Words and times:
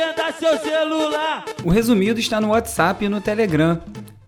acenda 0.00 0.32
seu 0.32 0.58
celular. 0.58 1.44
O 1.64 1.70
resumido 1.70 2.18
está 2.18 2.40
no 2.40 2.48
WhatsApp 2.48 3.04
e 3.04 3.08
no 3.08 3.20
Telegram. 3.20 3.80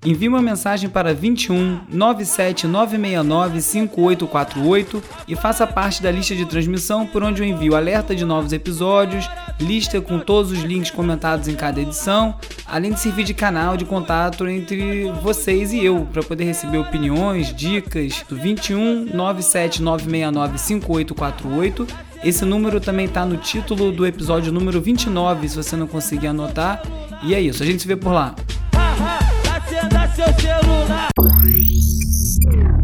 Envie 0.05 0.27
uma 0.27 0.43
mensagem 0.43 0.91
para 0.91 1.15
21 1.15 1.83
97 1.89 2.67
969 2.67 3.61
5848 3.61 5.03
e 5.29 5.37
faça 5.37 5.65
parte 5.65 6.03
da 6.03 6.11
lista 6.11 6.35
de 6.35 6.45
transmissão 6.45 7.07
por 7.07 7.23
onde 7.23 7.41
eu 7.41 7.47
envio 7.47 7.77
alerta 7.77 8.13
de 8.13 8.25
novos 8.25 8.53
episódios, 8.53 9.31
lista 9.61 10.01
com 10.01 10.19
todos 10.19 10.51
os 10.51 10.59
links 10.59 10.91
comentados 10.91 11.47
em 11.47 11.55
cada 11.55 11.81
edição, 11.81 12.35
além 12.67 12.93
de 12.93 12.99
servir 12.99 13.23
de 13.23 13.33
canal 13.33 13.77
de 13.77 13.85
contato 13.85 14.49
entre 14.49 15.05
vocês 15.23 15.73
e 15.73 15.85
eu 15.85 16.05
para 16.13 16.25
poder 16.25 16.45
receber 16.45 16.79
opiniões, 16.79 17.55
dicas 17.55 18.25
do 18.29 18.35
21 18.35 19.15
97 19.15 19.81
969 19.81 20.59
5848. 20.59 22.12
Esse 22.25 22.45
número 22.45 22.81
também 22.81 23.07
está 23.07 23.27
no 23.27 23.37
título 23.37 23.91
do 23.91 24.07
episódio 24.07 24.53
número 24.53 24.81
29, 24.81 25.49
se 25.49 25.57
você 25.57 25.75
não 25.75 25.89
conseguir 25.89 26.29
anotar. 26.29 26.81
E 27.21 27.35
é 27.35 27.41
isso, 27.41 27.65
a 27.65 27.67
gente 27.67 27.83
se 27.83 27.89
vê 27.89 27.97
por 27.97 28.13
lá. 28.13 28.37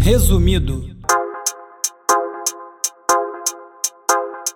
Resumido. 0.00 0.90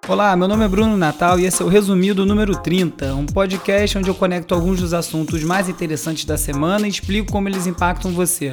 Olá, 0.08 0.34
meu 0.34 0.48
nome 0.48 0.64
é 0.64 0.68
Bruno 0.68 0.96
Natal 0.96 1.38
e 1.38 1.44
esse 1.44 1.62
é 1.62 1.64
o 1.64 1.68
Resumido 1.68 2.26
número 2.26 2.56
30, 2.56 3.14
um 3.14 3.24
podcast 3.24 3.98
onde 3.98 4.10
eu 4.10 4.14
conecto 4.16 4.52
alguns 4.52 4.80
dos 4.80 4.92
assuntos 4.92 5.44
mais 5.44 5.68
interessantes 5.68 6.24
da 6.24 6.36
semana 6.36 6.88
e 6.88 6.90
explico 6.90 7.30
como 7.30 7.48
eles 7.48 7.68
impactam 7.68 8.10
você. 8.10 8.50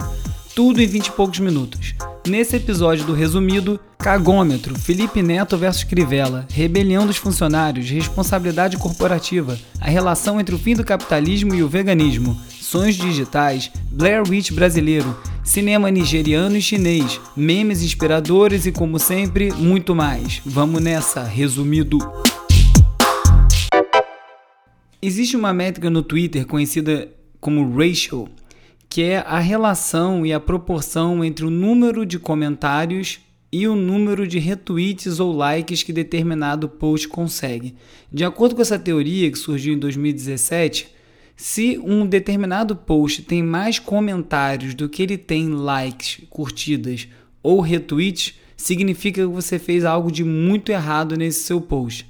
Tudo 0.54 0.80
em 0.80 0.86
20 0.86 1.08
e 1.08 1.12
poucos 1.12 1.40
minutos. 1.40 1.96
Nesse 2.28 2.56
episódio 2.56 3.04
do 3.04 3.14
Resumido, 3.14 3.80
Cagômetro, 4.02 4.80
Felipe 4.80 5.22
Neto 5.22 5.58
versus 5.58 5.84
Crivella, 5.84 6.48
Rebelião 6.50 7.06
dos 7.06 7.18
Funcionários, 7.18 7.90
Responsabilidade 7.90 8.78
Corporativa, 8.78 9.60
a 9.78 9.90
relação 9.90 10.40
entre 10.40 10.56
o 10.56 10.58
fim 10.58 10.74
do 10.74 10.86
capitalismo 10.86 11.54
e 11.54 11.62
o 11.62 11.68
veganismo, 11.68 12.40
Sonhos 12.48 12.96
Digitais, 12.96 13.70
Blair 13.92 14.24
Witch 14.26 14.54
Brasileiro, 14.54 15.20
Cinema 15.44 15.92
Nigeriano 15.92 16.56
e 16.56 16.62
Chinês, 16.62 17.20
memes 17.36 17.84
inspiradores 17.84 18.66
e, 18.66 18.72
como 18.72 18.98
sempre, 18.98 19.52
muito 19.52 19.94
mais. 19.94 20.42
Vamos 20.46 20.82
nessa, 20.82 21.22
resumido. 21.22 22.00
Existe 25.02 25.36
uma 25.36 25.54
métrica 25.54 25.90
no 25.90 26.02
Twitter 26.02 26.48
conhecida 26.48 27.10
como 27.42 27.78
ratio, 27.78 28.30
que 28.88 29.04
é 29.04 29.18
a 29.18 29.40
relação 29.40 30.26
e 30.26 30.32
a 30.32 30.40
proporção 30.40 31.22
entre 31.22 31.46
o 31.46 31.50
número 31.50 32.06
de 32.06 32.18
comentários 32.18 33.20
e 33.52 33.68
o 33.68 33.76
número 33.76 34.28
de 34.28 34.38
retweets 34.38 35.20
ou 35.20 35.32
likes 35.32 35.84
que 35.84 35.92
determinado 35.92 36.70
post 36.70 37.08
consegue. 37.08 37.76
De 38.12 38.24
acordo 38.24 38.56
com 38.56 38.62
essa 38.62 38.78
teoria 38.78 39.32
que 39.32 39.38
surgiu 39.38 39.74
em 39.74 39.80
2017, 39.80 40.88
se 41.36 41.80
um 41.84 42.06
determinado 42.06 42.76
post 42.76 43.24
tem 43.24 43.42
mais 43.42 43.80
comentários 43.80 44.74
do 44.76 44.90
que 44.90 45.02
ele 45.02 45.18
tem 45.18 45.50
likes, 45.50 46.22
curtidas 46.30 47.08
ou 47.42 47.62
retweets, 47.62 48.36
significa 48.56 49.22
que 49.22 49.28
você 49.28 49.58
fez 49.58 49.86
algo 49.86 50.12
de 50.12 50.24
muito 50.24 50.72
errado 50.72 51.16
nesse 51.16 51.44
seu 51.44 51.62
post. 51.62 52.08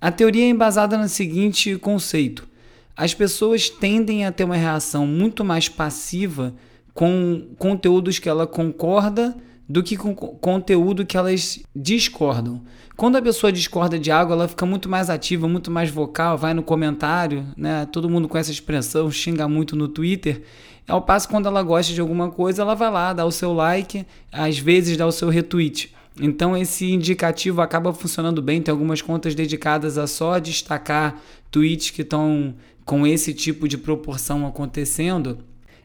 A 0.00 0.10
teoria 0.10 0.44
é 0.44 0.48
embasada 0.48 0.96
no 0.96 1.08
seguinte 1.08 1.76
conceito: 1.76 2.48
as 2.96 3.12
pessoas 3.12 3.68
tendem 3.68 4.24
a 4.24 4.32
ter 4.32 4.44
uma 4.44 4.56
reação 4.56 5.06
muito 5.06 5.44
mais 5.44 5.68
passiva 5.68 6.54
com 6.94 7.48
conteúdos 7.58 8.18
que 8.18 8.28
ela 8.28 8.46
concorda 8.46 9.36
do 9.70 9.84
que 9.84 9.96
com 9.96 10.12
conteúdo 10.16 11.06
que 11.06 11.16
elas 11.16 11.60
discordam. 11.74 12.60
Quando 12.96 13.14
a 13.14 13.22
pessoa 13.22 13.52
discorda 13.52 14.00
de 14.00 14.10
algo, 14.10 14.32
ela 14.32 14.48
fica 14.48 14.66
muito 14.66 14.88
mais 14.88 15.08
ativa, 15.08 15.46
muito 15.46 15.70
mais 15.70 15.88
vocal, 15.88 16.36
vai 16.36 16.52
no 16.52 16.60
comentário, 16.60 17.46
né? 17.56 17.86
Todo 17.86 18.10
mundo 18.10 18.28
com 18.28 18.36
essa 18.36 18.50
expressão, 18.50 19.08
xinga 19.12 19.46
muito 19.46 19.76
no 19.76 19.86
Twitter. 19.86 20.42
Ao 20.88 21.00
passo 21.00 21.28
quando 21.28 21.46
ela 21.46 21.62
gosta 21.62 21.94
de 21.94 22.00
alguma 22.00 22.32
coisa, 22.32 22.62
ela 22.62 22.74
vai 22.74 22.90
lá, 22.90 23.12
dá 23.12 23.24
o 23.24 23.30
seu 23.30 23.52
like, 23.52 24.04
às 24.32 24.58
vezes 24.58 24.96
dá 24.96 25.06
o 25.06 25.12
seu 25.12 25.28
retweet. 25.28 25.94
Então 26.20 26.56
esse 26.56 26.90
indicativo 26.90 27.60
acaba 27.60 27.92
funcionando 27.92 28.42
bem. 28.42 28.60
Tem 28.60 28.72
algumas 28.72 29.00
contas 29.00 29.36
dedicadas 29.36 29.96
a 29.96 30.08
só 30.08 30.40
destacar 30.40 31.16
tweets 31.48 31.90
que 31.90 32.02
estão 32.02 32.56
com 32.84 33.06
esse 33.06 33.32
tipo 33.32 33.68
de 33.68 33.78
proporção 33.78 34.44
acontecendo. 34.44 35.38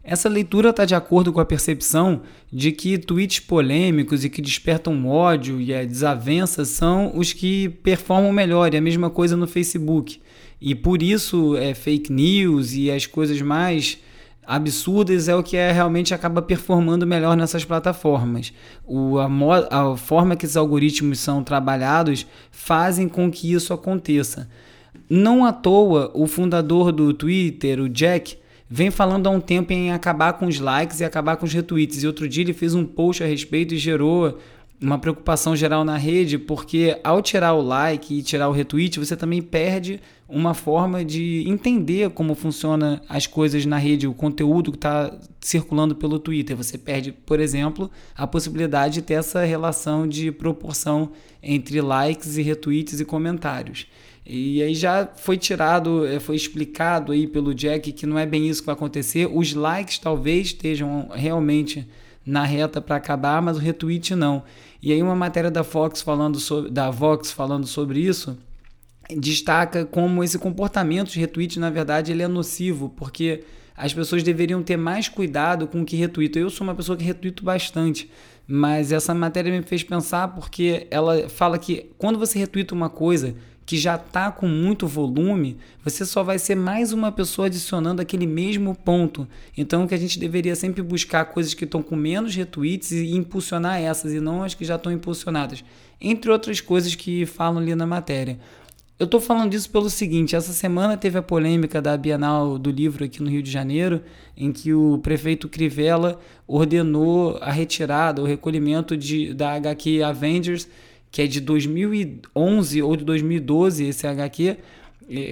Essa 0.07 0.29
leitura 0.29 0.69
está 0.69 0.85
de 0.85 0.93
acordo 0.93 1.33
com 1.33 1.39
a 1.39 1.45
percepção 1.45 2.21
de 2.53 2.71
que 2.71 2.95
tweets 2.95 3.39
polêmicos 3.39 4.23
e 4.23 4.29
que 4.29 4.39
despertam 4.39 5.07
ódio 5.07 5.59
e 5.59 5.73
a 5.73 5.83
desavença 5.83 6.63
são 6.63 7.17
os 7.17 7.33
que 7.33 7.69
performam 7.69 8.31
melhor, 8.31 8.71
e 8.71 8.77
a 8.77 8.81
mesma 8.81 9.09
coisa 9.09 9.35
no 9.35 9.47
Facebook. 9.47 10.21
E 10.61 10.75
por 10.75 11.01
isso 11.01 11.57
é 11.57 11.73
fake 11.73 12.13
news 12.13 12.73
e 12.73 12.91
as 12.91 13.07
coisas 13.07 13.41
mais 13.41 13.97
absurdas 14.45 15.27
é 15.27 15.35
o 15.35 15.41
que 15.41 15.57
é, 15.57 15.71
realmente 15.71 16.13
acaba 16.13 16.39
performando 16.39 17.07
melhor 17.07 17.35
nessas 17.35 17.65
plataformas. 17.65 18.53
O, 18.85 19.17
a, 19.17 19.27
a 19.71 19.97
forma 19.97 20.35
que 20.35 20.45
esses 20.45 20.55
algoritmos 20.55 21.17
são 21.17 21.43
trabalhados 21.43 22.27
fazem 22.51 23.09
com 23.09 23.31
que 23.31 23.51
isso 23.51 23.73
aconteça. 23.73 24.47
Não 25.09 25.43
à 25.43 25.51
toa, 25.51 26.11
o 26.13 26.27
fundador 26.27 26.91
do 26.91 27.11
Twitter, 27.11 27.79
o 27.79 27.89
Jack, 27.89 28.37
vem 28.69 28.89
falando 28.91 29.27
há 29.27 29.29
um 29.29 29.39
tempo 29.39 29.73
em 29.73 29.91
acabar 29.91 30.33
com 30.33 30.47
os 30.47 30.59
likes 30.59 30.99
e 30.99 31.05
acabar 31.05 31.37
com 31.37 31.45
os 31.45 31.53
retweets. 31.53 32.03
E 32.03 32.07
outro 32.07 32.27
dia 32.27 32.43
ele 32.43 32.53
fez 32.53 32.73
um 32.73 32.85
post 32.85 33.23
a 33.23 33.27
respeito 33.27 33.73
e 33.73 33.77
gerou 33.77 34.37
uma 34.81 34.99
preocupação 34.99 35.55
geral 35.55 35.85
na 35.85 35.97
rede, 35.97 36.37
porque 36.37 36.99
ao 37.03 37.21
tirar 37.21 37.53
o 37.53 37.61
like 37.61 38.13
e 38.13 38.21
tirar 38.21 38.49
o 38.49 38.51
retweet, 38.51 38.99
você 38.99 39.15
também 39.15 39.41
perde 39.41 40.01
uma 40.27 40.53
forma 40.53 41.05
de 41.05 41.43
entender 41.47 42.09
como 42.09 42.35
funciona 42.35 43.01
as 43.07 43.27
coisas 43.27 43.65
na 43.65 43.77
rede, 43.77 44.07
o 44.07 44.13
conteúdo 44.13 44.71
que 44.71 44.77
está 44.77 45.15
circulando 45.39 45.95
pelo 45.95 46.19
Twitter. 46.19 46.57
Você 46.57 46.77
perde, 46.77 47.11
por 47.11 47.39
exemplo, 47.39 47.89
a 48.15 48.25
possibilidade 48.25 48.95
de 48.95 49.01
ter 49.03 49.13
essa 49.15 49.45
relação 49.45 50.07
de 50.07 50.31
proporção 50.31 51.11
entre 51.41 51.79
likes 51.79 52.37
e 52.37 52.41
retweets 52.41 52.99
e 52.99 53.05
comentários. 53.05 53.87
E 54.25 54.63
aí 54.63 54.73
já 54.73 55.07
foi 55.15 55.37
tirado, 55.37 56.05
eh, 56.05 56.19
foi 56.19 56.35
explicado 56.35 57.11
aí 57.11 57.27
pelo 57.27 57.53
Jack 57.53 57.91
que 57.91 58.07
não 58.07 58.17
é 58.17 58.25
bem 58.25 58.49
isso 58.49 58.61
que 58.61 58.65
vai 58.65 58.73
acontecer. 58.73 59.29
Os 59.31 59.53
likes 59.53 59.99
talvez 59.99 60.47
estejam 60.47 61.09
realmente 61.13 61.87
na 62.25 62.43
reta 62.43 62.81
para 62.81 62.95
acabar, 62.95 63.39
mas 63.41 63.57
o 63.57 63.59
retweet 63.59 64.15
não. 64.15 64.43
E 64.81 64.91
aí 64.91 65.01
uma 65.03 65.15
matéria 65.15 65.51
da 65.51 65.63
Fox 65.63 66.01
falando 66.01 66.39
sobre, 66.39 66.71
da 66.71 66.89
Vox 66.89 67.31
falando 67.31 67.67
sobre 67.67 67.99
isso 67.99 68.35
destaca 69.15 69.85
como 69.85 70.23
esse 70.23 70.39
comportamento 70.39 71.11
de 71.11 71.19
retweet 71.19 71.59
na 71.59 71.69
verdade 71.69 72.11
ele 72.11 72.23
é 72.23 72.27
nocivo, 72.27 72.89
porque 72.89 73.43
as 73.77 73.93
pessoas 73.93 74.23
deveriam 74.23 74.63
ter 74.63 74.77
mais 74.77 75.09
cuidado 75.09 75.67
com 75.67 75.81
o 75.81 75.85
que 75.85 75.95
retweetam. 75.95 76.41
Eu 76.41 76.49
sou 76.49 76.65
uma 76.65 76.73
pessoa 76.73 76.97
que 76.97 77.03
retweeto 77.03 77.43
bastante, 77.43 78.09
mas 78.47 78.91
essa 78.91 79.13
matéria 79.13 79.51
me 79.51 79.61
fez 79.61 79.83
pensar 79.83 80.29
porque 80.29 80.87
ela 80.89 81.27
fala 81.29 81.59
que 81.59 81.91
quando 81.97 82.17
você 82.17 82.39
retweeta 82.39 82.73
uma 82.73 82.89
coisa 82.89 83.35
que 83.65 83.77
já 83.77 83.95
está 83.95 84.31
com 84.31 84.47
muito 84.47 84.85
volume, 84.85 85.57
você 85.83 86.05
só 86.05 86.21
vai 86.21 86.37
ser 86.37 86.55
mais 86.55 86.93
uma 86.93 87.11
pessoa 87.11 87.47
adicionando 87.47 88.01
aquele 88.01 88.27
mesmo 88.27 88.75
ponto. 88.75 89.27
Então, 89.57 89.87
que 89.87 89.95
a 89.95 89.97
gente 89.97 90.19
deveria 90.19 90.55
sempre 90.55 90.83
buscar 90.83 91.25
coisas 91.25 91.53
que 91.53 91.65
estão 91.65 91.81
com 91.81 91.95
menos 91.95 92.35
retweets 92.35 92.91
e 92.91 93.15
impulsionar 93.15 93.81
essas, 93.81 94.13
e 94.13 94.19
não 94.19 94.43
as 94.43 94.53
que 94.53 94.63
já 94.63 94.75
estão 94.75 94.91
impulsionadas. 94.91 95.63
Entre 95.99 96.29
outras 96.29 96.61
coisas 96.61 96.93
que 96.93 97.25
falam 97.25 97.61
ali 97.61 97.73
na 97.73 97.87
matéria. 97.87 98.37
Eu 98.97 99.05
estou 99.05 99.19
falando 99.19 99.51
disso 99.51 99.69
pelo 99.69 99.89
seguinte: 99.89 100.37
essa 100.37 100.53
semana 100.53 100.95
teve 100.95 101.17
a 101.17 101.21
polêmica 101.21 101.81
da 101.81 101.97
Bienal 101.97 102.57
do 102.57 102.71
Livro 102.71 103.03
aqui 103.03 103.21
no 103.21 103.29
Rio 103.29 103.43
de 103.43 103.51
Janeiro, 103.51 104.01
em 104.37 104.53
que 104.53 104.73
o 104.73 104.99
prefeito 104.99 105.49
Crivella 105.49 106.17
ordenou 106.47 107.37
a 107.41 107.51
retirada, 107.51 108.21
o 108.21 108.25
recolhimento 108.25 108.95
de, 108.95 109.33
da 109.33 109.51
HQ 109.53 110.01
Avengers 110.01 110.69
que 111.15 111.21
é 111.21 111.27
de 111.27 111.39
2011 111.39 112.81
ou 112.81 112.97
de 112.97 113.05
2012, 113.05 113.85
esse 113.85 114.05
HQ, 114.05 114.57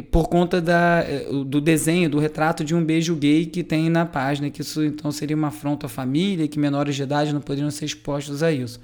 por 0.10 0.30
conta 0.30 0.62
da, 0.62 1.04
eh, 1.06 1.28
do 1.46 1.60
desenho, 1.60 2.10
do 2.10 2.20
retrato 2.20 2.64
de 2.64 2.74
um 2.74 2.82
beijo 2.82 3.14
gay 3.18 3.46
que 3.46 3.66
tem 3.66 3.90
na 3.90 4.06
página, 4.06 4.50
que 4.50 4.62
isso 4.62 4.82
então 4.82 5.12
seria 5.12 5.36
uma 5.36 5.50
afronta 5.50 5.88
à 5.88 5.90
família, 5.90 6.48
que 6.48 6.58
menores 6.58 6.96
de 6.96 7.04
idade 7.04 7.34
não 7.34 7.42
poderiam 7.42 7.70
ser 7.70 7.84
expostos 7.84 8.42
a 8.42 8.50
isso. 8.50 8.80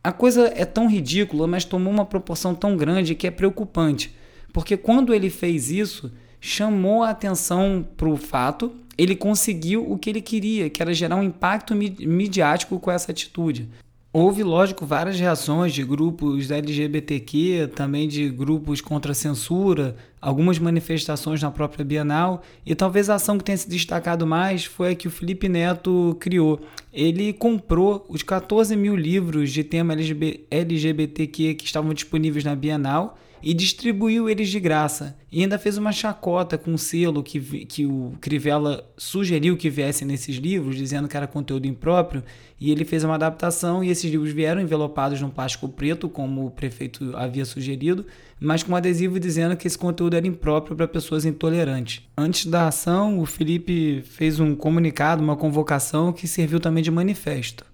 A 0.00 0.12
coisa 0.12 0.52
é 0.54 0.64
tão 0.64 0.88
ridícula, 0.88 1.48
mas 1.48 1.64
tomou 1.64 1.92
uma 1.92 2.06
proporção 2.06 2.54
tão 2.54 2.76
grande 2.76 3.16
que 3.16 3.26
é 3.26 3.32
preocupante, 3.32 4.14
porque 4.52 4.76
quando 4.76 5.12
ele 5.12 5.30
fez 5.30 5.72
isso, 5.72 6.12
chamou 6.40 7.02
a 7.02 7.10
atenção 7.10 7.84
para 7.96 8.08
o 8.08 8.16
fato, 8.16 8.70
ele 8.96 9.16
conseguiu 9.16 9.90
o 9.90 9.98
que 9.98 10.08
ele 10.08 10.22
queria, 10.22 10.70
que 10.70 10.80
era 10.80 10.94
gerar 10.94 11.16
um 11.16 11.22
impacto 11.24 11.74
midiático 11.74 12.78
com 12.78 12.92
essa 12.92 13.10
atitude. 13.10 13.68
Houve, 14.10 14.42
lógico, 14.42 14.86
várias 14.86 15.20
reações 15.20 15.74
de 15.74 15.84
grupos 15.84 16.50
LGBTQ, 16.50 17.72
também 17.74 18.08
de 18.08 18.30
grupos 18.30 18.80
contra 18.80 19.12
a 19.12 19.14
censura, 19.14 19.96
algumas 20.18 20.58
manifestações 20.58 21.42
na 21.42 21.50
própria 21.50 21.84
Bienal 21.84 22.42
e 22.64 22.74
talvez 22.74 23.10
a 23.10 23.16
ação 23.16 23.36
que 23.36 23.44
tenha 23.44 23.58
se 23.58 23.68
destacado 23.68 24.26
mais 24.26 24.64
foi 24.64 24.92
a 24.92 24.94
que 24.94 25.06
o 25.06 25.10
Felipe 25.10 25.46
Neto 25.46 26.16
criou. 26.18 26.58
Ele 26.90 27.34
comprou 27.34 28.06
os 28.08 28.22
14 28.22 28.74
mil 28.76 28.96
livros 28.96 29.52
de 29.52 29.62
tema 29.62 29.92
LGBTQ 29.92 31.54
que 31.54 31.66
estavam 31.66 31.92
disponíveis 31.92 32.44
na 32.44 32.56
Bienal 32.56 33.18
e 33.42 33.54
distribuiu 33.54 34.28
eles 34.28 34.48
de 34.48 34.60
graça. 34.60 35.16
E 35.30 35.42
ainda 35.42 35.58
fez 35.58 35.76
uma 35.76 35.92
chacota 35.92 36.56
com 36.56 36.72
um 36.72 36.78
selo 36.78 37.22
que, 37.22 37.40
que 37.66 37.86
o 37.86 38.12
Crivella 38.20 38.84
sugeriu 38.96 39.56
que 39.56 39.68
viesse 39.68 40.04
nesses 40.04 40.36
livros, 40.36 40.76
dizendo 40.76 41.08
que 41.08 41.16
era 41.16 41.26
conteúdo 41.26 41.66
impróprio, 41.66 42.24
e 42.60 42.70
ele 42.70 42.84
fez 42.84 43.04
uma 43.04 43.14
adaptação 43.14 43.84
e 43.84 43.90
esses 43.90 44.10
livros 44.10 44.32
vieram 44.32 44.60
envelopados 44.60 45.20
num 45.20 45.30
plástico 45.30 45.68
preto, 45.68 46.08
como 46.08 46.46
o 46.46 46.50
prefeito 46.50 47.16
havia 47.16 47.44
sugerido, 47.44 48.04
mas 48.40 48.62
com 48.62 48.72
um 48.72 48.76
adesivo 48.76 49.20
dizendo 49.20 49.56
que 49.56 49.66
esse 49.66 49.78
conteúdo 49.78 50.16
era 50.16 50.26
impróprio 50.26 50.76
para 50.76 50.88
pessoas 50.88 51.24
intolerantes. 51.24 52.02
Antes 52.16 52.46
da 52.46 52.68
ação, 52.68 53.18
o 53.20 53.26
Felipe 53.26 54.02
fez 54.02 54.40
um 54.40 54.54
comunicado, 54.54 55.22
uma 55.22 55.36
convocação 55.36 56.12
que 56.12 56.26
serviu 56.26 56.58
também 56.58 56.82
de 56.82 56.90
manifesto. 56.90 57.64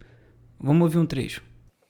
Vamos 0.61 0.83
ouvir 0.83 0.99
um 0.99 1.07
trecho. 1.07 1.43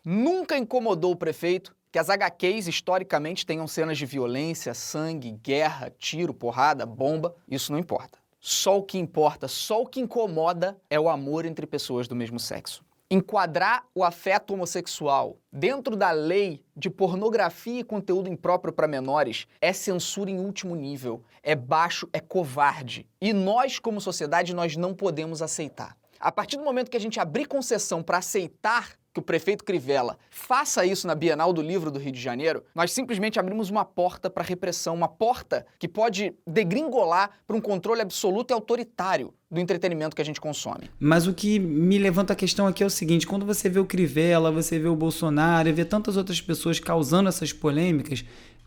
Nunca 0.04 0.58
incomodou 0.58 1.12
o 1.12 1.16
prefeito 1.16 1.74
que 1.94 1.98
as 2.00 2.10
HQs 2.10 2.66
historicamente 2.66 3.46
tenham 3.46 3.68
cenas 3.68 3.96
de 3.96 4.04
violência, 4.04 4.74
sangue, 4.74 5.30
guerra, 5.30 5.92
tiro, 5.96 6.34
porrada, 6.34 6.84
bomba, 6.84 7.36
isso 7.48 7.70
não 7.70 7.78
importa. 7.78 8.18
Só 8.40 8.78
o 8.78 8.82
que 8.82 8.98
importa, 8.98 9.46
só 9.46 9.80
o 9.80 9.86
que 9.86 10.00
incomoda 10.00 10.76
é 10.90 10.98
o 10.98 11.08
amor 11.08 11.46
entre 11.46 11.68
pessoas 11.68 12.08
do 12.08 12.16
mesmo 12.16 12.40
sexo. 12.40 12.84
Enquadrar 13.08 13.84
o 13.94 14.02
afeto 14.02 14.54
homossexual 14.54 15.36
dentro 15.52 15.94
da 15.94 16.10
lei 16.10 16.64
de 16.76 16.90
pornografia 16.90 17.78
e 17.78 17.84
conteúdo 17.84 18.28
impróprio 18.28 18.74
para 18.74 18.88
menores 18.88 19.46
é 19.60 19.72
censura 19.72 20.32
em 20.32 20.40
último 20.40 20.74
nível, 20.74 21.22
é 21.44 21.54
baixo, 21.54 22.08
é 22.12 22.18
covarde. 22.18 23.06
E 23.20 23.32
nós, 23.32 23.78
como 23.78 24.00
sociedade, 24.00 24.52
nós 24.52 24.76
não 24.76 24.92
podemos 24.92 25.40
aceitar. 25.40 25.96
A 26.18 26.32
partir 26.32 26.56
do 26.56 26.64
momento 26.64 26.90
que 26.90 26.96
a 26.96 27.00
gente 27.00 27.20
abrir 27.20 27.46
concessão 27.46 28.02
para 28.02 28.18
aceitar 28.18 28.98
que 29.14 29.20
o 29.20 29.22
prefeito 29.22 29.64
Crivella 29.64 30.18
faça 30.28 30.84
isso 30.84 31.06
na 31.06 31.14
Bienal 31.14 31.52
do 31.52 31.62
Livro 31.62 31.88
do 31.88 32.00
Rio 32.00 32.10
de 32.10 32.20
Janeiro, 32.20 32.64
nós 32.74 32.90
simplesmente 32.90 33.38
abrimos 33.38 33.70
uma 33.70 33.84
porta 33.84 34.28
para 34.28 34.42
repressão, 34.42 34.92
uma 34.92 35.06
porta 35.06 35.64
que 35.78 35.86
pode 35.86 36.34
degringolar 36.44 37.30
para 37.46 37.56
um 37.56 37.60
controle 37.60 38.00
absoluto 38.00 38.50
e 38.50 38.54
autoritário 38.54 39.32
do 39.48 39.60
entretenimento 39.60 40.16
que 40.16 40.22
a 40.22 40.24
gente 40.24 40.40
consome. 40.40 40.90
Mas 40.98 41.28
o 41.28 41.32
que 41.32 41.60
me 41.60 41.96
levanta 41.96 42.32
a 42.32 42.36
questão 42.36 42.66
aqui 42.66 42.82
é 42.82 42.86
o 42.86 42.90
seguinte: 42.90 43.24
quando 43.24 43.46
você 43.46 43.68
vê 43.68 43.78
o 43.78 43.84
Crivella, 43.84 44.50
você 44.50 44.80
vê 44.80 44.88
o 44.88 44.96
Bolsonaro, 44.96 45.72
vê 45.72 45.84
tantas 45.84 46.16
outras 46.16 46.40
pessoas 46.40 46.80
causando 46.80 47.28
essas 47.28 47.52
polêmicas, 47.52 48.24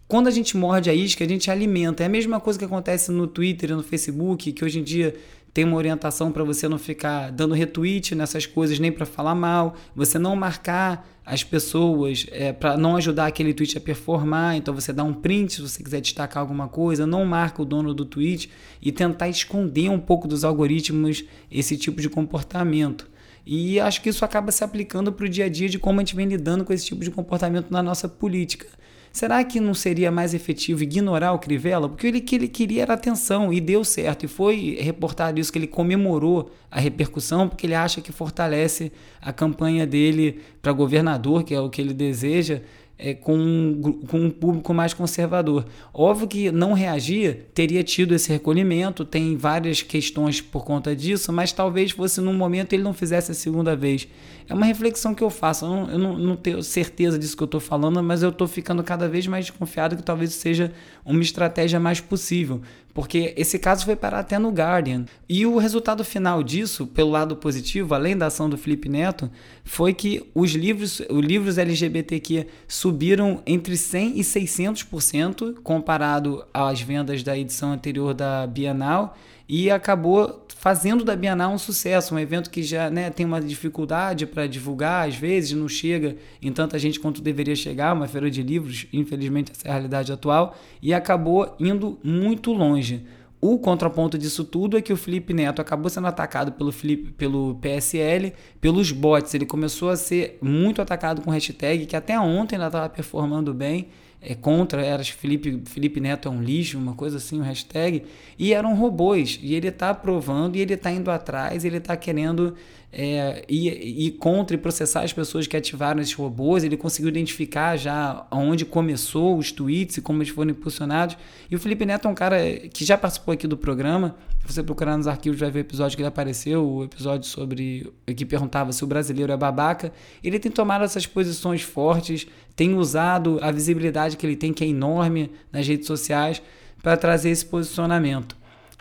quando 0.07 0.27
a 0.27 0.31
gente 0.31 0.55
morde 0.55 0.89
a 0.89 0.93
isca, 0.93 1.25
a 1.25 1.27
gente 1.27 1.51
alimenta. 1.51 2.03
É 2.03 2.05
a 2.05 2.09
mesma 2.09 2.39
coisa 2.39 2.57
que 2.57 2.63
acontece 2.63 3.11
no 3.11 3.27
Twitter 3.27 3.75
no 3.75 3.83
Facebook, 3.83 4.53
que 4.53 4.63
hoje 4.63 4.79
em 4.79 4.83
dia 4.83 5.13
tem 5.57 5.65
uma 5.65 5.77
orientação 5.77 6.31
para 6.31 6.43
você 6.43 6.67
não 6.67 6.77
ficar 6.77 7.31
dando 7.31 7.55
retweet 7.55 8.13
nessas 8.13 8.45
coisas 8.45 8.77
nem 8.77 8.91
para 8.91 9.07
falar 9.07 9.33
mal, 9.33 9.73
você 9.95 10.19
não 10.19 10.35
marcar 10.35 11.09
as 11.25 11.43
pessoas 11.43 12.27
é, 12.29 12.53
para 12.53 12.77
não 12.77 12.95
ajudar 12.95 13.25
aquele 13.25 13.55
tweet 13.55 13.75
a 13.75 13.81
performar. 13.81 14.55
Então 14.55 14.71
você 14.71 14.93
dá 14.93 15.03
um 15.03 15.15
print 15.15 15.53
se 15.53 15.61
você 15.63 15.81
quiser 15.81 15.99
destacar 15.99 16.41
alguma 16.41 16.67
coisa, 16.67 17.07
não 17.07 17.25
marca 17.25 17.59
o 17.59 17.65
dono 17.65 17.91
do 17.91 18.05
tweet 18.05 18.51
e 18.79 18.91
tentar 18.91 19.29
esconder 19.29 19.89
um 19.89 19.97
pouco 19.97 20.27
dos 20.27 20.43
algoritmos 20.43 21.25
esse 21.49 21.75
tipo 21.75 21.99
de 22.01 22.07
comportamento. 22.07 23.09
E 23.43 23.79
acho 23.79 23.99
que 24.03 24.09
isso 24.09 24.23
acaba 24.23 24.51
se 24.51 24.63
aplicando 24.63 25.11
para 25.11 25.25
o 25.25 25.29
dia 25.29 25.45
a 25.45 25.49
dia 25.49 25.67
de 25.67 25.79
como 25.79 25.99
a 25.99 26.03
gente 26.03 26.15
vem 26.15 26.27
lidando 26.27 26.63
com 26.63 26.71
esse 26.71 26.85
tipo 26.85 27.03
de 27.03 27.09
comportamento 27.09 27.71
na 27.71 27.81
nossa 27.81 28.07
política. 28.07 28.67
Será 29.11 29.43
que 29.43 29.59
não 29.59 29.73
seria 29.73 30.11
mais 30.11 30.33
efetivo 30.33 30.83
ignorar 30.83 31.33
o 31.33 31.39
Crivella? 31.39 31.89
Porque 31.89 32.07
ele 32.07 32.21
que 32.21 32.35
ele 32.35 32.47
queria 32.47 32.83
era 32.83 32.93
atenção 32.93 33.51
e 33.51 33.59
deu 33.59 33.83
certo. 33.83 34.25
E 34.25 34.27
foi 34.27 34.77
reportado 34.79 35.39
isso 35.39 35.51
que 35.51 35.57
ele 35.57 35.67
comemorou 35.67 36.51
a 36.69 36.79
repercussão 36.79 37.47
porque 37.47 37.65
ele 37.65 37.75
acha 37.75 38.01
que 38.01 38.11
fortalece 38.11 38.91
a 39.21 39.33
campanha 39.33 39.85
dele 39.87 40.39
para 40.61 40.71
governador, 40.71 41.43
que 41.43 41.53
é 41.53 41.59
o 41.59 41.69
que 41.69 41.81
ele 41.81 41.93
deseja 41.93 42.61
é, 42.97 43.13
com, 43.13 43.99
com 44.07 44.19
um 44.19 44.29
público 44.29 44.73
mais 44.73 44.93
conservador. 44.93 45.65
Óbvio 45.93 46.27
que 46.27 46.51
não 46.51 46.73
reagir 46.73 47.47
teria 47.53 47.83
tido 47.83 48.15
esse 48.15 48.29
recolhimento, 48.31 49.05
tem 49.05 49.37
várias 49.37 49.81
questões 49.81 50.41
por 50.41 50.65
conta 50.65 50.95
disso, 50.95 51.31
mas 51.31 51.51
talvez 51.51 51.91
fosse 51.91 52.19
num 52.19 52.33
momento 52.33 52.73
ele 52.73 52.83
não 52.83 52.93
fizesse 52.93 53.31
a 53.31 53.35
segunda 53.35 53.75
vez. 53.75 54.07
É 54.49 54.53
uma 54.53 54.65
reflexão 54.65 55.13
que 55.13 55.21
eu 55.21 55.29
faço, 55.29 55.65
eu 55.65 55.69
não, 55.69 55.91
eu 55.91 55.99
não, 55.99 56.17
não 56.17 56.35
tenho 56.37 56.63
certeza 56.63 57.19
disso 57.19 57.35
que 57.35 57.43
eu 57.43 57.47
estou 57.47 57.59
falando, 57.59 58.01
mas 58.01 58.23
eu 58.23 58.29
estou 58.29 58.47
ficando 58.47 58.81
cada 58.81 59.07
vez 59.09 59.27
mais 59.27 59.45
desconfiado 59.45 59.97
que 59.97 60.03
talvez 60.03 60.33
seja 60.33 60.71
uma 61.05 61.21
estratégia 61.21 61.79
mais 61.81 61.99
possível, 61.99 62.61
porque 62.93 63.33
esse 63.35 63.59
caso 63.59 63.83
foi 63.83 63.95
parar 63.97 64.19
até 64.19 64.39
no 64.39 64.49
Guardian. 64.49 65.05
E 65.27 65.45
o 65.45 65.57
resultado 65.57 66.03
final 66.03 66.41
disso, 66.41 66.87
pelo 66.87 67.11
lado 67.11 67.35
positivo, 67.35 67.93
além 67.93 68.17
da 68.17 68.27
ação 68.27 68.49
do 68.49 68.57
Felipe 68.57 68.87
Neto, 68.87 69.29
foi 69.65 69.93
que 69.93 70.25
os 70.33 70.51
livros, 70.51 71.01
os 71.09 71.25
livros 71.25 71.57
LGBTQ 71.57 72.47
subiram 72.67 73.41
entre 73.45 73.75
100 73.75 74.17
e 74.17 74.21
600% 74.21 75.55
comparado 75.61 76.45
às 76.53 76.79
vendas 76.79 77.21
da 77.21 77.37
edição 77.37 77.73
anterior 77.73 78.13
da 78.13 78.47
Bienal 78.47 79.17
e 79.47 79.71
acabou 79.71 80.45
fazendo 80.57 81.03
da 81.03 81.15
Bienal 81.15 81.53
um 81.53 81.57
sucesso, 81.57 82.13
um 82.13 82.19
evento 82.19 82.49
que 82.49 82.63
já 82.63 82.89
né, 82.89 83.09
tem 83.09 83.25
uma 83.25 83.39
dificuldade 83.39 84.25
para 84.25 84.47
divulgar, 84.47 85.07
às 85.07 85.15
vezes 85.15 85.53
não 85.53 85.69
chega 85.69 86.17
em 86.41 86.51
tanta 86.51 86.77
gente 86.77 86.99
quanto 86.99 87.21
deveria 87.21 87.55
chegar, 87.55 87.93
uma 87.93 88.07
feira 88.07 88.29
de 88.29 88.43
livros, 88.43 88.87
infelizmente 88.91 89.51
essa 89.51 89.67
é 89.67 89.71
a 89.71 89.73
realidade 89.73 90.11
atual, 90.11 90.57
e 90.81 90.93
acabou 90.93 91.55
indo 91.59 91.97
muito 92.03 92.51
longe. 92.51 93.05
O 93.39 93.59
contraponto 93.59 94.17
disso 94.17 94.43
tudo 94.43 94.77
é 94.77 94.81
que 94.81 94.91
o 94.91 94.97
Felipe 94.97 95.31
Neto 95.31 95.61
acabou 95.61 95.89
sendo 95.89 96.07
atacado 96.07 96.51
pelo, 96.53 96.71
Felipe, 96.71 97.11
pelo 97.11 97.55
PSL, 97.61 98.33
pelos 98.59 98.91
bots. 98.91 99.31
Ele 99.35 99.45
começou 99.45 99.89
a 99.89 99.95
ser 99.95 100.39
muito 100.41 100.81
atacado 100.81 101.21
com 101.21 101.29
hashtag, 101.29 101.85
que 101.85 101.95
até 101.95 102.19
ontem 102.19 102.55
ainda 102.55 102.65
estava 102.65 102.89
performando 102.89 103.53
bem 103.53 103.89
é, 104.21 104.33
contra, 104.33 104.83
era 104.83 105.03
Felipe, 105.03 105.61
Felipe 105.65 105.99
Neto 105.99 106.27
é 106.27 106.31
um 106.31 106.41
lixo, 106.41 106.77
uma 106.77 106.93
coisa 106.93 107.17
assim, 107.17 107.39
um 107.39 107.43
hashtag, 107.43 108.03
e 108.37 108.53
eram 108.53 108.75
robôs, 108.75 109.39
e 109.41 109.53
ele 109.53 109.67
está 109.67 109.91
aprovando, 109.91 110.55
e 110.55 110.59
ele 110.59 110.73
está 110.73 110.91
indo 110.91 111.11
atrás, 111.11 111.63
ele 111.63 111.77
está 111.77 111.95
querendo 111.95 112.55
é, 112.91 113.45
ir, 113.47 114.05
ir 114.07 114.11
contra 114.13 114.55
e 114.55 114.59
processar 114.59 115.03
as 115.03 115.13
pessoas 115.13 115.45
que 115.45 115.55
ativaram 115.55 116.01
esses 116.01 116.13
robôs, 116.13 116.63
ele 116.63 116.77
conseguiu 116.77 117.09
identificar 117.09 117.77
já 117.77 118.25
onde 118.31 118.65
começou 118.65 119.37
os 119.37 119.51
tweets 119.51 119.97
e 119.97 120.01
como 120.01 120.21
eles 120.21 120.33
foram 120.33 120.51
impulsionados, 120.51 121.15
e 121.49 121.55
o 121.55 121.59
Felipe 121.59 121.85
Neto 121.85 122.07
é 122.07 122.11
um 122.11 122.15
cara 122.15 122.37
que 122.73 122.83
já 122.83 122.97
participou 122.97 123.33
aqui 123.33 123.47
do 123.47 123.57
programa, 123.57 124.15
se 124.47 124.53
você 124.53 124.63
procurar 124.63 124.95
nos 124.97 125.07
arquivos 125.07 125.39
vai 125.39 125.51
ver 125.51 125.59
o 125.59 125.61
episódio 125.61 125.95
que 125.95 126.01
ele 126.01 126.07
apareceu, 126.07 126.65
o 126.65 126.83
episódio 126.85 127.27
sobre, 127.27 127.91
que 128.15 128.25
perguntava 128.25 128.71
se 128.71 128.83
o 128.83 128.87
brasileiro 128.87 129.31
é 129.31 129.37
babaca, 129.37 129.91
ele 130.23 130.39
tem 130.39 130.51
tomado 130.51 130.85
essas 130.85 131.05
posições 131.05 131.61
fortes, 131.61 132.25
tem 132.57 132.73
usado 132.73 133.37
a 133.39 133.51
visibilidade 133.51 134.17
que 134.17 134.25
ele 134.25 134.35
tem, 134.35 134.51
que 134.51 134.63
é 134.63 134.67
enorme 134.67 135.31
nas 135.53 135.65
redes 135.67 135.85
sociais, 135.85 136.41
para 136.81 136.97
trazer 136.97 137.29
esse 137.29 137.45
posicionamento. 137.45 138.35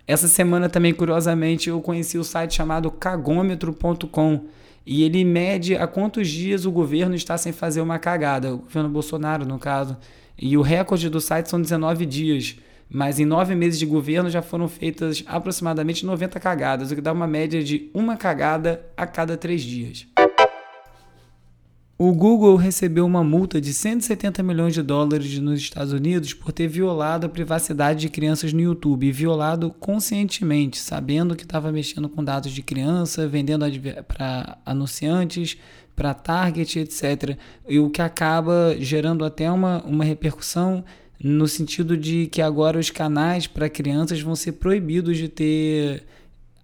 Essa 0.06 0.26
semana 0.26 0.68
também, 0.68 0.94
curiosamente, 0.94 1.68
eu 1.68 1.78
conheci 1.82 2.16
o 2.16 2.24
site 2.24 2.54
chamado 2.54 2.90
cagômetro.com 2.90 4.46
e 4.86 5.02
ele 5.02 5.24
mede 5.24 5.76
a 5.76 5.86
quantos 5.86 6.28
dias 6.28 6.64
o 6.64 6.72
governo 6.72 7.14
está 7.14 7.36
sem 7.36 7.52
fazer 7.52 7.82
uma 7.82 7.98
cagada, 7.98 8.54
o 8.54 8.58
governo 8.58 8.88
Bolsonaro, 8.88 9.44
no 9.44 9.58
caso. 9.58 9.94
E 10.38 10.56
o 10.56 10.62
recorde 10.62 11.10
do 11.10 11.20
site 11.20 11.50
são 11.50 11.60
19 11.60 12.06
dias. 12.06 12.56
Mas 12.88 13.18
em 13.18 13.26
nove 13.26 13.54
meses 13.54 13.78
de 13.78 13.84
governo 13.84 14.30
já 14.30 14.40
foram 14.40 14.68
feitas 14.68 15.22
aproximadamente 15.26 16.06
90 16.06 16.40
cagadas, 16.40 16.90
o 16.90 16.94
que 16.94 17.00
dá 17.02 17.12
uma 17.12 17.26
média 17.26 17.62
de 17.62 17.90
uma 17.92 18.16
cagada 18.16 18.86
a 18.96 19.06
cada 19.06 19.36
três 19.36 19.62
dias. 19.62 20.06
O 21.98 22.12
Google 22.12 22.56
recebeu 22.56 23.06
uma 23.06 23.24
multa 23.24 23.58
de 23.58 23.72
170 23.72 24.42
milhões 24.42 24.74
de 24.74 24.82
dólares 24.82 25.38
nos 25.38 25.58
Estados 25.58 25.94
Unidos 25.94 26.34
por 26.34 26.52
ter 26.52 26.68
violado 26.68 27.24
a 27.24 27.28
privacidade 27.28 28.00
de 28.00 28.10
crianças 28.10 28.52
no 28.52 28.60
YouTube, 28.60 29.10
violado 29.10 29.70
conscientemente, 29.80 30.78
sabendo 30.78 31.34
que 31.34 31.44
estava 31.44 31.72
mexendo 31.72 32.06
com 32.06 32.22
dados 32.22 32.52
de 32.52 32.62
criança, 32.62 33.26
vendendo 33.26 33.64
para 34.06 34.58
anunciantes, 34.66 35.56
para 35.94 36.12
target, 36.12 36.80
etc. 36.80 37.38
E 37.66 37.78
o 37.78 37.88
que 37.88 38.02
acaba 38.02 38.76
gerando 38.78 39.24
até 39.24 39.50
uma, 39.50 39.82
uma 39.86 40.04
repercussão 40.04 40.84
no 41.18 41.48
sentido 41.48 41.96
de 41.96 42.26
que 42.26 42.42
agora 42.42 42.78
os 42.78 42.90
canais 42.90 43.46
para 43.46 43.70
crianças 43.70 44.20
vão 44.20 44.36
ser 44.36 44.52
proibidos 44.52 45.16
de 45.16 45.28
ter 45.28 46.04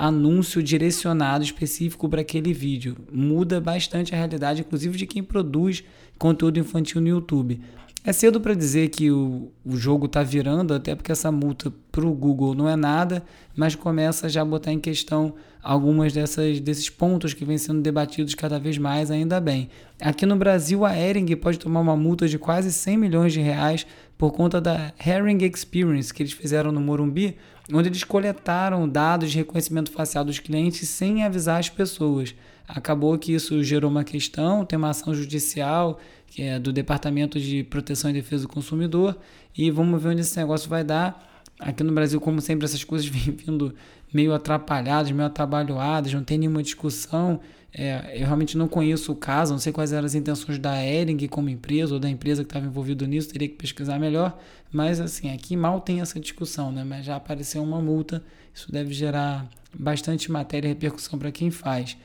anúncio 0.03 0.61
direcionado 0.61 1.45
específico 1.45 2.09
para 2.09 2.23
aquele 2.23 2.53
vídeo. 2.53 2.97
Muda 3.13 3.61
bastante 3.61 4.13
a 4.13 4.19
realidade, 4.19 4.63
inclusive 4.63 4.99
de 4.99 5.07
quem 5.07 5.23
produz 5.23 5.85
conteúdo 6.19 6.59
infantil 6.59 7.01
no 7.01 7.07
YouTube. 7.07 7.61
É 8.05 8.13
cedo 8.13 8.41
para 8.41 8.53
dizer 8.53 8.89
que 8.89 9.13
o, 9.13 9.53
o 9.65 9.77
jogo 9.77 10.07
está 10.07 10.25
virando, 10.25 10.75
até 10.75 10.97
porque 10.97 11.13
essa 11.13 11.31
multa 11.31 11.73
para 11.93 12.05
o 12.05 12.13
Google 12.13 12.53
não 12.53 12.69
é 12.69 12.75
nada, 12.75 13.23
mas 13.55 13.77
começa 13.77 14.29
já 14.29 14.43
a 14.43 14.45
botar 14.45 14.73
em 14.73 14.81
questão 14.81 15.35
algumas 15.63 16.13
dessas, 16.13 16.59
desses 16.59 16.91
pontos 16.91 17.33
que 17.33 17.45
vêm 17.45 17.57
sendo 17.57 17.81
debatidos 17.81 18.35
cada 18.35 18.59
vez 18.59 18.77
mais, 18.77 19.09
ainda 19.09 19.41
bem. 19.41 19.71
Aqui 20.01 20.27
no 20.27 20.35
Brasil, 20.35 20.85
a 20.85 20.99
Ering 20.99 21.37
pode 21.37 21.61
tomar 21.61 21.79
uma 21.79 21.95
multa 21.95 22.27
de 22.27 22.41
quase 22.41 22.73
100 22.73 22.97
milhões 22.97 23.33
de 23.33 23.41
reais 23.41 23.87
por 24.19 24.33
conta 24.33 24.61
da 24.61 24.93
Herring 24.99 25.45
Experience 25.45 26.13
que 26.13 26.25
eles 26.25 26.33
fizeram 26.33 26.73
no 26.73 26.81
Morumbi, 26.81 27.37
onde 27.73 27.89
eles 27.89 28.05
coletaram 28.05 28.89
dados 28.89 29.31
de 29.31 29.39
reconhecimento 29.39 29.91
facial 29.91 30.25
dos 30.25 30.39
clientes 30.39 30.89
sem 30.89 31.23
avisar 31.23 31.61
as 31.61 31.69
pessoas. 31.69 32.35
Acabou 32.67 33.19
que 33.19 33.35
isso 33.35 33.63
gerou 33.63 33.91
uma 33.91 34.05
questão, 34.05 34.65
tem 34.65 34.79
uma 34.79 34.91
ação 34.91 35.15
judicial 35.15 35.99
que 36.33 36.41
é 36.43 36.59
do 36.59 36.73
Departamento 36.73 37.39
de 37.39 37.63
Proteção 37.63 38.09
e 38.09 38.15
Defesa 38.15 38.45
do 38.45 38.49
Consumidor, 38.49 39.19
e 39.55 39.71
vamos 39.71 40.03
ver 40.03 40.09
onde 40.09 40.23
esse 40.23 40.35
negócio 40.39 40.67
vai 40.67 40.83
dar. 40.83 41.31
Aqui 41.61 41.85
no 41.85 41.93
Brasil, 41.93 42.19
como 42.23 42.41
sempre, 42.41 42.65
essas 42.65 42.83
coisas 42.83 43.07
vêm 43.07 43.37
vindo 43.37 43.75
meio 44.13 44.33
atrapalhadas, 44.33 45.11
meio 45.11 45.27
atabalhoadas, 45.27 46.15
não 46.15 46.25
tem 46.25 46.39
nenhuma 46.39 46.63
discussão. 46.63 47.39
É, 47.75 48.19
eu 48.21 48.27
realmente 48.27 48.57
não 48.57 48.69
conheço 48.69 49.13
o 49.13 49.17
caso, 49.17 49.53
não 49.53 49.59
sei 49.59 49.73
quais 49.73 49.93
eram 49.93 50.05
as 50.05 50.15
intenções 50.15 50.59
da 50.59 50.85
Ering 50.85 51.27
como 51.29 51.49
empresa 51.49 51.95
ou 51.95 52.01
da 52.01 52.09
empresa 52.09 52.45
que 52.45 52.51
estava 52.51 52.67
envolvida 52.67 53.07
nisso, 53.07 53.31
teria 53.31 53.49
que 53.49 53.55
pesquisar 53.55 53.99
melhor. 53.99 54.39
Mas 54.71 55.01
assim, 55.01 55.33
aqui 55.33 55.57
mal 55.57 55.81
tem 55.81 56.01
essa 56.01 56.21
discussão, 56.21 56.71
né? 56.71 56.85
Mas 56.85 57.07
já 57.07 57.17
apareceu 57.17 57.63
uma 57.63 57.81
multa, 57.81 58.23
isso 58.53 58.71
deve 58.71 58.93
gerar 58.93 59.49
bastante 59.75 60.31
matéria 60.31 60.69
e 60.69 60.71
repercussão 60.71 61.19
para 61.19 61.33
quem 61.33 61.51
faz. 61.51 61.97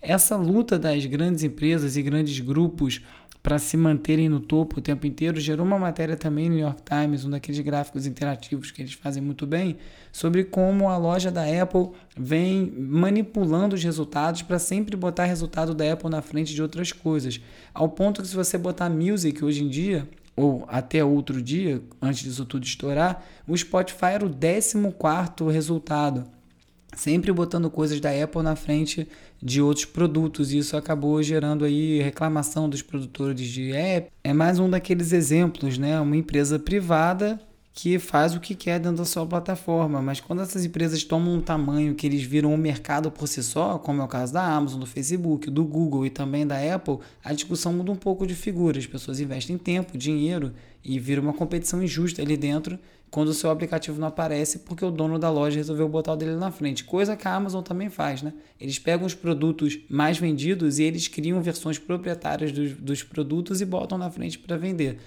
Essa 0.00 0.36
luta 0.36 0.78
das 0.78 1.06
grandes 1.06 1.42
empresas 1.42 1.96
e 1.96 2.02
grandes 2.02 2.38
grupos 2.40 3.00
para 3.44 3.58
se 3.58 3.76
manterem 3.76 4.26
no 4.26 4.40
topo 4.40 4.78
o 4.78 4.80
tempo 4.80 5.06
inteiro, 5.06 5.38
gerou 5.38 5.66
uma 5.66 5.78
matéria 5.78 6.16
também 6.16 6.48
no 6.48 6.54
New 6.54 6.64
York 6.64 6.80
Times, 6.82 7.26
um 7.26 7.30
daqueles 7.30 7.60
gráficos 7.60 8.06
interativos 8.06 8.70
que 8.70 8.80
eles 8.80 8.94
fazem 8.94 9.22
muito 9.22 9.46
bem, 9.46 9.76
sobre 10.10 10.44
como 10.44 10.88
a 10.88 10.96
loja 10.96 11.30
da 11.30 11.42
Apple 11.42 11.90
vem 12.16 12.72
manipulando 12.74 13.74
os 13.74 13.84
resultados 13.84 14.40
para 14.40 14.58
sempre 14.58 14.96
botar 14.96 15.26
resultado 15.26 15.74
da 15.74 15.92
Apple 15.92 16.08
na 16.08 16.22
frente 16.22 16.54
de 16.54 16.62
outras 16.62 16.90
coisas. 16.90 17.38
Ao 17.74 17.86
ponto 17.86 18.22
que 18.22 18.28
se 18.28 18.34
você 18.34 18.56
botar 18.56 18.88
Music 18.88 19.44
hoje 19.44 19.62
em 19.62 19.68
dia, 19.68 20.08
ou 20.34 20.64
até 20.66 21.04
outro 21.04 21.42
dia, 21.42 21.82
antes 22.00 22.22
disso 22.22 22.46
tudo 22.46 22.64
estourar, 22.64 23.22
o 23.46 23.54
Spotify 23.54 24.06
era 24.14 24.24
o 24.24 24.30
14 24.30 25.52
resultado 25.52 26.24
sempre 26.94 27.32
botando 27.32 27.70
coisas 27.70 28.00
da 28.00 28.10
Apple 28.10 28.42
na 28.42 28.56
frente 28.56 29.08
de 29.42 29.60
outros 29.60 29.84
produtos 29.84 30.52
e 30.52 30.58
isso 30.58 30.76
acabou 30.76 31.22
gerando 31.22 31.64
aí 31.64 32.00
reclamação 32.00 32.68
dos 32.68 32.82
produtores 32.82 33.48
de 33.48 33.72
app. 33.72 34.10
É 34.22 34.32
mais 34.32 34.58
um 34.58 34.68
daqueles 34.68 35.12
exemplos, 35.12 35.78
né? 35.78 36.00
Uma 36.00 36.16
empresa 36.16 36.58
privada 36.58 37.40
que 37.74 37.98
faz 37.98 38.36
o 38.36 38.40
que 38.40 38.54
quer 38.54 38.78
dentro 38.78 38.98
da 38.98 39.04
sua 39.04 39.26
plataforma, 39.26 40.00
mas 40.00 40.20
quando 40.20 40.40
essas 40.40 40.64
empresas 40.64 41.02
tomam 41.02 41.34
um 41.34 41.40
tamanho 41.40 41.96
que 41.96 42.06
eles 42.06 42.22
viram 42.22 42.54
um 42.54 42.56
mercado 42.56 43.10
por 43.10 43.26
si 43.26 43.42
só, 43.42 43.78
como 43.78 44.00
é 44.00 44.04
o 44.04 44.08
caso 44.08 44.32
da 44.32 44.46
Amazon, 44.46 44.78
do 44.78 44.86
Facebook, 44.86 45.50
do 45.50 45.64
Google 45.64 46.06
e 46.06 46.10
também 46.10 46.46
da 46.46 46.56
Apple, 46.72 46.98
a 47.22 47.32
discussão 47.32 47.72
muda 47.72 47.90
um 47.90 47.96
pouco 47.96 48.28
de 48.28 48.34
figura. 48.36 48.78
As 48.78 48.86
pessoas 48.86 49.18
investem 49.18 49.58
tempo, 49.58 49.98
dinheiro 49.98 50.52
e 50.84 51.00
vira 51.00 51.20
uma 51.20 51.32
competição 51.32 51.82
injusta 51.82 52.22
ali 52.22 52.36
dentro 52.36 52.78
quando 53.10 53.28
o 53.28 53.34
seu 53.34 53.50
aplicativo 53.50 54.00
não 54.00 54.06
aparece 54.06 54.60
porque 54.60 54.84
o 54.84 54.90
dono 54.90 55.18
da 55.18 55.28
loja 55.28 55.56
resolveu 55.56 55.88
botar 55.88 56.12
o 56.12 56.16
dele 56.16 56.36
na 56.36 56.52
frente. 56.52 56.84
Coisa 56.84 57.16
que 57.16 57.26
a 57.26 57.34
Amazon 57.34 57.62
também 57.62 57.90
faz, 57.90 58.22
né? 58.22 58.32
Eles 58.60 58.78
pegam 58.78 59.04
os 59.04 59.14
produtos 59.14 59.80
mais 59.88 60.16
vendidos 60.16 60.78
e 60.78 60.84
eles 60.84 61.08
criam 61.08 61.42
versões 61.42 61.78
proprietárias 61.78 62.52
dos, 62.52 62.72
dos 62.72 63.02
produtos 63.02 63.60
e 63.60 63.64
botam 63.64 63.98
na 63.98 64.10
frente 64.10 64.38
para 64.38 64.56
vender. 64.56 64.98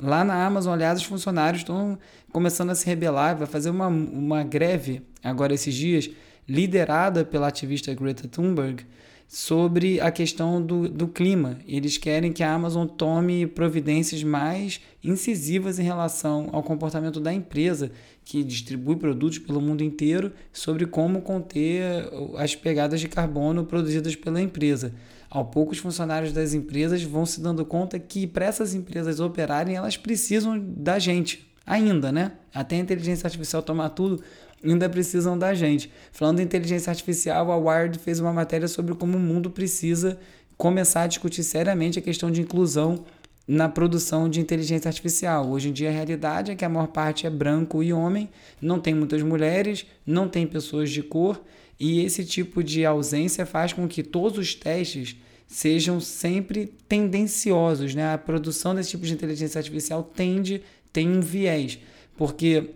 Lá 0.00 0.24
na 0.24 0.46
Amazon, 0.46 0.74
aliás, 0.74 1.00
os 1.00 1.06
funcionários 1.06 1.62
estão 1.62 1.98
começando 2.32 2.70
a 2.70 2.74
se 2.74 2.86
rebelar, 2.86 3.36
vai 3.36 3.46
fazer 3.46 3.70
uma, 3.70 3.88
uma 3.88 4.44
greve 4.44 5.02
agora 5.22 5.52
esses 5.52 5.74
dias, 5.74 6.08
liderada 6.48 7.24
pela 7.24 7.48
ativista 7.48 7.92
Greta 7.94 8.28
Thunberg, 8.28 8.84
sobre 9.26 10.00
a 10.00 10.10
questão 10.10 10.62
do, 10.62 10.88
do 10.88 11.06
clima. 11.06 11.58
Eles 11.66 11.98
querem 11.98 12.32
que 12.32 12.42
a 12.42 12.50
Amazon 12.50 12.86
tome 12.86 13.46
providências 13.46 14.22
mais 14.22 14.80
incisivas 15.04 15.78
em 15.78 15.82
relação 15.82 16.48
ao 16.50 16.62
comportamento 16.62 17.20
da 17.20 17.32
empresa 17.32 17.90
que 18.24 18.42
distribui 18.42 18.96
produtos 18.96 19.38
pelo 19.38 19.60
mundo 19.60 19.84
inteiro 19.84 20.32
sobre 20.50 20.86
como 20.86 21.20
conter 21.20 22.08
as 22.38 22.54
pegadas 22.56 23.00
de 23.00 23.08
carbono 23.08 23.64
produzidas 23.64 24.16
pela 24.16 24.40
empresa. 24.40 24.94
Ao 25.30 25.44
pouco, 25.44 25.72
os 25.72 25.78
funcionários 25.78 26.32
das 26.32 26.54
empresas 26.54 27.02
vão 27.02 27.26
se 27.26 27.40
dando 27.40 27.64
conta 27.64 27.98
que 27.98 28.26
para 28.26 28.46
essas 28.46 28.74
empresas 28.74 29.20
operarem, 29.20 29.76
elas 29.76 29.96
precisam 29.96 30.58
da 30.58 30.98
gente 30.98 31.46
ainda, 31.66 32.10
né? 32.10 32.32
Até 32.54 32.76
a 32.76 32.78
inteligência 32.78 33.26
artificial 33.26 33.62
tomar 33.62 33.90
tudo, 33.90 34.22
ainda 34.64 34.88
precisam 34.88 35.38
da 35.38 35.52
gente. 35.52 35.92
Falando 36.12 36.40
em 36.40 36.44
inteligência 36.44 36.90
artificial, 36.90 37.52
a 37.52 37.56
Wired 37.56 37.98
fez 37.98 38.20
uma 38.20 38.32
matéria 38.32 38.66
sobre 38.66 38.94
como 38.94 39.18
o 39.18 39.20
mundo 39.20 39.50
precisa 39.50 40.18
começar 40.56 41.02
a 41.02 41.06
discutir 41.06 41.44
seriamente 41.44 41.98
a 41.98 42.02
questão 42.02 42.30
de 42.30 42.40
inclusão 42.40 43.04
na 43.46 43.68
produção 43.68 44.28
de 44.28 44.40
inteligência 44.40 44.88
artificial. 44.88 45.48
Hoje 45.48 45.70
em 45.70 45.72
dia 45.72 45.88
a 45.88 45.92
realidade 45.92 46.50
é 46.50 46.54
que 46.54 46.64
a 46.64 46.68
maior 46.68 46.88
parte 46.88 47.26
é 47.26 47.30
branco 47.30 47.82
e 47.82 47.92
homem, 47.92 48.28
não 48.60 48.78
tem 48.78 48.94
muitas 48.94 49.22
mulheres, 49.22 49.86
não 50.04 50.28
tem 50.28 50.46
pessoas 50.46 50.90
de 50.90 51.02
cor, 51.02 51.40
e 51.78 52.00
esse 52.00 52.24
tipo 52.24 52.62
de 52.62 52.84
ausência 52.84 53.46
faz 53.46 53.72
com 53.72 53.86
que 53.86 54.02
todos 54.02 54.38
os 54.38 54.54
testes 54.54 55.16
sejam 55.46 56.00
sempre 56.00 56.72
tendenciosos, 56.88 57.94
né? 57.94 58.12
A 58.12 58.18
produção 58.18 58.74
desse 58.74 58.90
tipo 58.90 59.06
de 59.06 59.14
inteligência 59.14 59.58
artificial 59.58 60.02
tende 60.02 60.62
tem 60.92 61.08
um 61.08 61.20
viés, 61.20 61.78
porque 62.16 62.74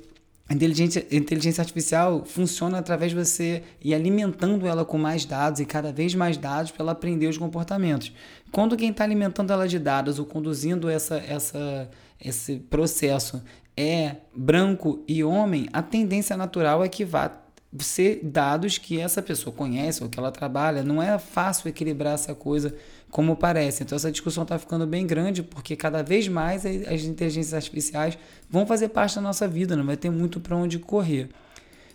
inteligência, 0.50 1.06
inteligência 1.10 1.60
artificial 1.60 2.24
funciona 2.24 2.78
através 2.78 3.10
de 3.10 3.16
você 3.16 3.62
ir 3.82 3.94
alimentando 3.94 4.66
ela 4.66 4.84
com 4.84 4.98
mais 4.98 5.24
dados 5.24 5.60
e 5.60 5.66
cada 5.66 5.92
vez 5.92 6.14
mais 6.14 6.36
dados 6.36 6.70
para 6.70 6.82
ela 6.82 6.92
aprender 6.92 7.26
os 7.26 7.38
comportamentos. 7.38 8.12
Quando 8.50 8.76
quem 8.76 8.90
está 8.90 9.04
alimentando 9.04 9.52
ela 9.52 9.66
de 9.66 9.78
dados 9.78 10.18
ou 10.18 10.26
conduzindo 10.26 10.88
essa, 10.88 11.16
essa, 11.16 11.90
esse 12.22 12.56
processo 12.56 13.42
é 13.76 14.16
branco 14.34 15.02
e 15.08 15.24
homem, 15.24 15.68
a 15.72 15.82
tendência 15.82 16.36
natural 16.36 16.84
é 16.84 16.88
que 16.88 17.04
vá 17.04 17.41
ser 17.78 18.20
dados 18.22 18.76
que 18.76 19.00
essa 19.00 19.22
pessoa 19.22 19.54
conhece 19.54 20.02
ou 20.02 20.08
que 20.08 20.18
ela 20.18 20.30
trabalha. 20.30 20.82
Não 20.82 21.02
é 21.02 21.18
fácil 21.18 21.68
equilibrar 21.68 22.14
essa 22.14 22.34
coisa 22.34 22.74
como 23.10 23.36
parece. 23.36 23.82
Então 23.82 23.96
essa 23.96 24.10
discussão 24.10 24.42
está 24.42 24.58
ficando 24.58 24.86
bem 24.86 25.06
grande 25.06 25.42
porque 25.42 25.76
cada 25.76 26.02
vez 26.02 26.28
mais 26.28 26.66
as 26.66 27.04
inteligências 27.04 27.54
artificiais 27.54 28.18
vão 28.50 28.66
fazer 28.66 28.88
parte 28.88 29.16
da 29.16 29.22
nossa 29.22 29.48
vida, 29.48 29.76
não 29.76 29.86
vai 29.86 29.96
ter 29.96 30.10
muito 30.10 30.40
para 30.40 30.56
onde 30.56 30.78
correr. 30.78 31.28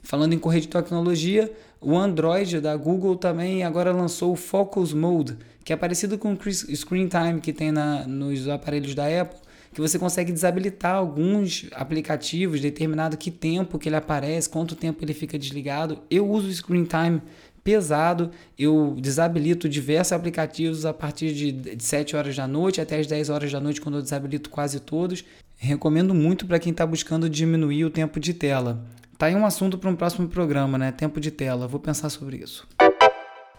Falando 0.01 0.34
em 0.34 0.39
correr 0.39 0.62
de 0.62 0.67
tecnologia, 0.69 1.51
o 1.81 1.98
Android 1.98 2.62
da 2.62 2.75
Google 2.75 3.15
também 3.15 3.63
agora 3.63 3.91
lançou 3.91 4.31
o 4.31 4.36
Focus 4.36 4.93
Mode, 4.93 5.38
que 5.63 5.74
é 5.74 5.75
parecido 5.75 6.17
com 6.17 6.34
o 6.34 6.51
Screen 6.51 7.10
Time 7.10 7.41
que 7.41 7.51
tem 7.51 7.72
na, 7.72 8.07
nos 8.07 8.48
aparelhos 8.48 8.96
da 8.96 9.05
Apple, 9.05 9.39
que 9.74 9.81
você 9.81 10.00
consegue 10.00 10.31
desabilitar 10.31 10.95
alguns 10.95 11.67
aplicativos, 11.71 12.62
determinado 12.62 13.17
que 13.17 13.31
tempo 13.31 13.77
que 13.77 13.89
ele 13.89 13.95
aparece, 13.95 14.50
quanto 14.50 14.75
tempo 14.75 15.03
ele 15.03 15.13
fica 15.13 15.38
desligado. 15.38 16.00
Eu 16.09 16.29
uso 16.29 16.47
o 16.47 16.53
Screen 16.53 16.86
Time 16.86 17.21
pesado. 17.67 18.31
Eu 18.57 18.95
desabilito 18.97 19.67
diversos 19.67 20.13
aplicativos 20.13 20.86
a 20.86 20.93
partir 20.93 21.33
de 21.33 21.83
7 21.83 22.15
horas 22.15 22.33
da 22.33 22.47
noite 22.47 22.79
até 22.79 22.97
as 22.97 23.07
10 23.07 23.29
horas 23.29 23.51
da 23.51 23.59
noite, 23.59 23.81
quando 23.81 23.97
eu 23.97 24.01
desabilito 24.01 24.50
quase 24.50 24.79
todos. 24.79 25.25
Recomendo 25.57 26.13
muito 26.13 26.45
para 26.45 26.59
quem 26.59 26.71
está 26.71 26.86
buscando 26.86 27.29
diminuir 27.29 27.83
o 27.83 27.89
tempo 27.89 28.21
de 28.21 28.33
tela. 28.33 28.86
Tá 29.17 29.25
aí 29.25 29.36
um 29.36 29.45
assunto 29.45 29.77
para 29.77 29.89
um 29.89 29.95
próximo 29.95 30.29
programa, 30.29 30.77
né? 30.77 30.93
Tempo 30.93 31.19
de 31.19 31.29
tela. 31.29 31.67
Vou 31.67 31.79
pensar 31.79 32.09
sobre 32.09 32.38
isso. 32.38 32.65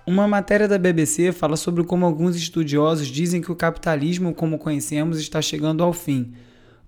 Uma 0.08 0.26
matéria 0.26 0.66
da 0.66 0.78
BBC 0.78 1.32
fala 1.32 1.54
sobre 1.54 1.84
como 1.84 2.06
alguns 2.06 2.34
estudiosos 2.34 3.08
dizem 3.08 3.42
que 3.42 3.52
o 3.52 3.54
capitalismo, 3.54 4.32
como 4.32 4.56
conhecemos, 4.56 5.18
está 5.18 5.42
chegando 5.42 5.84
ao 5.84 5.92
fim. 5.92 6.32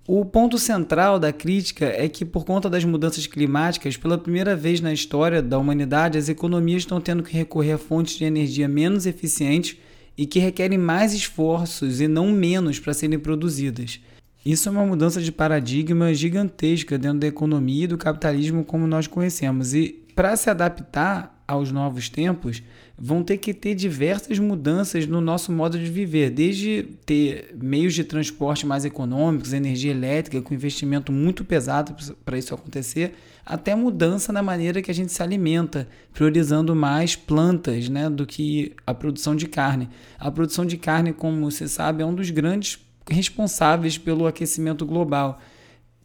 O 0.09 0.25
ponto 0.25 0.59
central 0.59 1.19
da 1.19 1.31
crítica 1.31 1.85
é 1.85 2.09
que, 2.09 2.25
por 2.25 2.47
conta 2.47 2.71
das 2.71 2.83
mudanças 2.83 3.27
climáticas, 3.27 3.95
pela 3.99 4.17
primeira 4.17 4.57
vez 4.57 4.81
na 4.81 4.91
história 4.91 5.43
da 5.43 5.59
humanidade, 5.59 6.17
as 6.17 6.31
economias 6.31 6.81
estão 6.81 6.99
tendo 6.99 7.23
que 7.23 7.37
recorrer 7.37 7.73
a 7.73 7.79
fontes 7.79 8.17
de 8.17 8.25
energia 8.25 8.67
menos 8.67 9.05
eficientes 9.05 9.77
e 10.17 10.25
que 10.25 10.39
requerem 10.39 10.79
mais 10.79 11.13
esforços 11.13 12.01
e 12.01 12.09
não 12.09 12.33
menos 12.33 12.79
para 12.79 12.95
serem 12.95 13.19
produzidas. 13.19 14.01
Isso 14.47 14.67
é 14.67 14.73
uma 14.73 14.87
mudança 14.87 15.21
de 15.21 15.31
paradigma 15.31 16.15
gigantesca 16.15 16.97
dentro 16.97 17.19
da 17.19 17.27
economia 17.27 17.85
e 17.85 17.89
do 17.89 17.99
capitalismo 17.99 18.65
como 18.65 18.87
nós 18.87 19.07
conhecemos. 19.07 19.75
E 19.75 20.07
para 20.15 20.35
se 20.37 20.49
adaptar 20.49 21.40
aos 21.51 21.73
novos 21.73 22.09
tempos, 22.09 22.63
vão 22.97 23.25
ter 23.25 23.39
que 23.39 23.53
ter 23.53 23.75
diversas 23.75 24.39
mudanças 24.39 25.07
no 25.07 25.21
nosso 25.21 25.51
modo 25.51 25.79
de 25.79 25.91
viver, 25.91 26.31
desde 26.31 26.85
ter 27.05 27.55
meios 27.61 27.95
de 27.95 28.05
transporte 28.05 28.65
mais 28.65 28.85
econômicos, 28.85 29.53
energia 29.53 29.91
elétrica 29.91 30.41
com 30.41 30.55
investimento 30.55 31.11
muito 31.11 31.45
pesado 31.45 31.97
para 32.25 32.39
isso 32.39 32.55
acontecer, 32.55 33.15
até 33.45 33.75
mudança 33.75 34.33
na 34.33 34.43
maneira 34.43 34.81
que 34.81 34.91
a 34.91 34.95
gente 34.95 35.11
se 35.11 35.23
alimenta, 35.23 35.89
priorizando 36.13 36.77
mais 36.77 37.17
plantas 37.17 37.89
né, 37.89 38.09
do 38.09 38.25
que 38.25 38.73
a 38.87 38.95
produção 38.95 39.35
de 39.35 39.49
carne. 39.49 39.89
A 40.19 40.31
produção 40.31 40.65
de 40.65 40.77
carne, 40.77 41.13
como 41.13 41.51
você 41.51 41.67
sabe, 41.67 42.03
é 42.03 42.07
um 42.07 42.15
dos 42.15 42.31
grandes 42.31 42.79
responsáveis 43.11 43.99
pelo 43.99 44.27
aquecimento 44.27 44.87
global, 44.87 45.41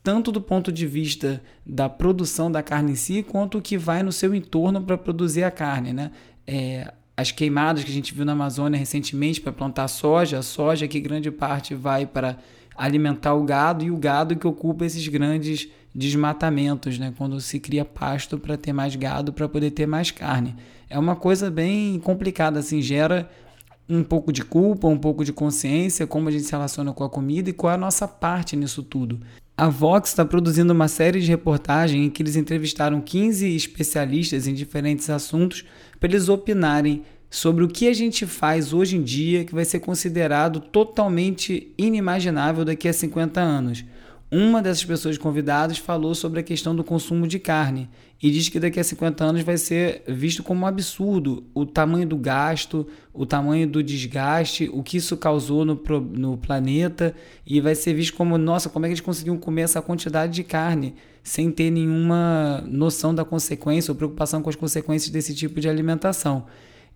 tanto 0.06 0.32
do 0.32 0.40
ponto 0.40 0.72
de 0.72 0.86
vista 0.86 1.42
da 1.66 1.90
produção 1.90 2.52
da 2.52 2.62
carne 2.62 2.92
em 2.92 2.96
si, 2.96 3.24
quanto 3.24 3.58
o 3.58 3.62
que 3.62 3.76
vai 3.76 4.04
no 4.04 4.12
seu 4.12 4.36
entorno 4.36 4.80
para 4.80 4.96
produzir 4.96 5.44
a 5.44 5.50
carne. 5.50 5.94
Né? 5.94 6.12
É, 6.46 6.94
as 7.18 7.32
queimadas 7.32 7.84
que 7.84 7.90
a 7.90 7.94
gente 7.94 8.14
viu 8.14 8.24
na 8.24 8.34
Amazônia 8.34 8.78
recentemente 8.78 9.42
para 9.42 9.52
plantar 9.52 9.88
soja, 9.88 10.38
a 10.38 10.44
soja 10.44 10.88
que 10.88 11.00
grande 11.00 11.32
parte 11.32 11.74
vai 11.74 12.06
para 12.06 12.38
alimentar 12.78 13.34
o 13.34 13.44
gado 13.44 13.84
e 13.84 13.90
o 13.90 13.98
gado 13.98 14.36
que 14.36 14.46
ocupa 14.46 14.86
esses 14.86 15.08
grandes 15.08 15.68
desmatamentos, 15.94 17.00
né? 17.00 17.12
quando 17.18 17.42
se 17.42 17.60
cria 17.60 17.84
pasto 17.84 18.38
para 18.38 18.56
ter 18.56 18.74
mais 18.74 18.96
gado, 18.96 19.34
para 19.34 19.50
poder 19.50 19.72
ter 19.72 19.88
mais 19.88 20.12
carne. 20.12 20.56
É 20.88 21.00
uma 21.00 21.16
coisa 21.16 21.50
bem 21.50 21.98
complicada, 21.98 22.60
assim, 22.60 22.80
gera 22.80 23.28
um 23.90 24.04
pouco 24.04 24.32
de 24.32 24.46
culpa, 24.46 24.88
um 24.88 25.00
pouco 25.00 25.26
de 25.26 25.34
consciência, 25.34 26.06
como 26.06 26.30
a 26.30 26.32
gente 26.32 26.44
se 26.44 26.52
relaciona 26.52 26.94
com 26.94 27.04
a 27.04 27.10
comida 27.10 27.50
e 27.50 27.54
qual 27.54 27.72
é 27.72 27.74
a 27.74 27.80
nossa 27.80 28.08
parte 28.08 28.56
nisso 28.56 28.84
tudo. 28.84 29.20
A 29.58 29.70
Vox 29.70 30.10
está 30.10 30.26
produzindo 30.26 30.74
uma 30.74 30.90
série 30.90 31.22
de 31.22 31.28
reportagens 31.28 32.06
em 32.06 32.10
que 32.10 32.22
eles 32.22 32.36
entrevistaram 32.36 33.00
15 33.00 33.56
especialistas 33.56 34.48
em 34.48 34.54
diferentes 34.54 35.10
assuntos 35.10 35.64
para 35.98 36.10
eles 36.10 36.28
opinarem 36.28 37.04
sobre 37.30 37.64
o 37.64 37.68
que 37.70 37.88
a 37.88 37.94
gente 37.94 38.26
faz 38.26 38.74
hoje 38.74 38.98
em 38.98 39.02
dia 39.02 39.46
que 39.46 39.56
vai 39.56 39.64
ser 39.64 39.80
considerado 39.80 40.60
totalmente 40.60 41.74
inimaginável 41.78 42.66
daqui 42.66 42.86
a 42.90 42.94
50 42.94 43.40
anos. 43.40 43.86
Uma 44.38 44.62
dessas 44.62 44.84
pessoas 44.84 45.18
convidadas 45.18 45.77
falou 45.77 46.13
sobre 46.13 46.42
a 46.42 46.44
questão 46.44 46.75
do 46.75 46.84
consumo 46.84 47.25
de 47.25 47.39
carne 47.39 47.89
e 48.22 48.30
diz 48.30 48.50
que 48.50 48.60
daqui 48.60 48.77
a 48.77 48.84
50 48.84 49.24
anos 49.24 49.42
vai 49.44 49.56
ser 49.56 50.04
visto 50.10 50.44
como 50.44 50.63
um 50.63 50.68
absurdo 50.68 51.46
o 51.54 51.65
tamanho 51.65 52.06
do 52.06 52.18
gasto, 52.18 52.86
o 53.13 53.25
tamanho 53.25 53.65
do 53.65 53.82
desgaste, 53.82 54.70
o 54.74 54.84
que 54.84 54.98
isso 54.98 55.15
causou 55.15 55.63
no, 55.63 55.82
no 56.12 56.36
planeta 56.36 57.15
e 57.48 57.62
vai 57.62 57.75
ser 57.75 57.94
visto 57.94 58.13
como, 58.18 58.38
nossa, 58.38 58.68
como 58.68 58.86
é 58.86 58.89
que 58.89 58.96
eles 58.96 59.00
conseguiram 59.00 59.38
comer 59.38 59.62
essa 59.62 59.82
quantidade 59.82 60.34
de 60.34 60.44
carne 60.44 60.96
sem 61.24 61.50
ter 61.50 61.72
nenhuma 61.72 62.62
noção 62.68 63.15
da 63.15 63.24
consequência 63.24 63.89
ou 63.89 63.96
preocupação 63.96 64.42
com 64.42 64.50
as 64.50 64.56
consequências 64.58 65.10
desse 65.10 65.34
tipo 65.34 65.62
de 65.62 65.70
alimentação. 65.70 66.46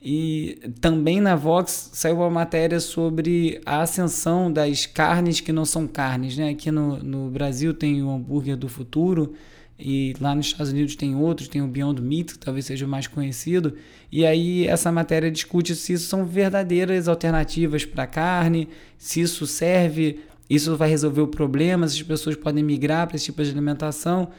E 0.02 0.72
também 0.80 1.20
na 1.20 1.36
Vox 1.36 1.90
saiu 1.94 2.18
uma 2.18 2.30
matéria 2.30 2.80
sobre 2.80 3.60
a 3.66 3.82
ascensão 3.82 4.52
das 4.52 4.86
carnes 4.86 5.42
que 5.42 5.52
não 5.52 5.66
são 5.66 5.86
carnes. 5.88 6.38
Né? 6.38 6.50
Aqui 6.50 6.72
no, 6.72 6.98
no 7.04 7.30
Brasil 7.30 7.74
tem 7.74 8.02
o 8.02 8.10
hambúrguer 8.10 8.56
do 8.56 8.70
futuro, 8.70 9.34
e 9.78 10.14
lá 10.20 10.36
nos 10.36 10.48
Estados 10.48 10.74
Unidos 10.74 10.96
tem 10.96 11.16
outros, 11.16 11.48
tem 11.48 11.62
o 11.62 11.68
Beyond 11.68 12.02
Meat, 12.02 12.34
que 12.34 12.40
talvez 12.40 12.66
seja 12.66 12.86
o 12.86 12.90
mais 12.90 13.08
conhecido. 13.08 13.76
E 14.12 14.26
aí 14.26 14.68
essa 14.68 14.92
matéria 14.92 15.32
discute 15.32 15.76
se 15.76 15.94
isso 15.94 16.08
são 16.08 16.26
verdadeiras 16.26 17.08
alternativas 17.08 17.86
para 17.86 18.06
carne, 18.06 18.68
se 18.98 19.22
isso 19.22 19.48
serve, 19.48 20.20
isso 20.50 20.76
vai 20.76 20.90
resolver 20.90 21.22
o 21.22 21.28
problema, 21.28 21.88
se 21.88 21.96
as 21.96 22.04
pessoas 22.04 22.36
podem 22.36 22.64
migrar 22.64 23.08
para 23.08 23.16
esse 23.16 23.26
tipo 23.26 23.42
de 23.42 23.52
alimentação 23.52 24.30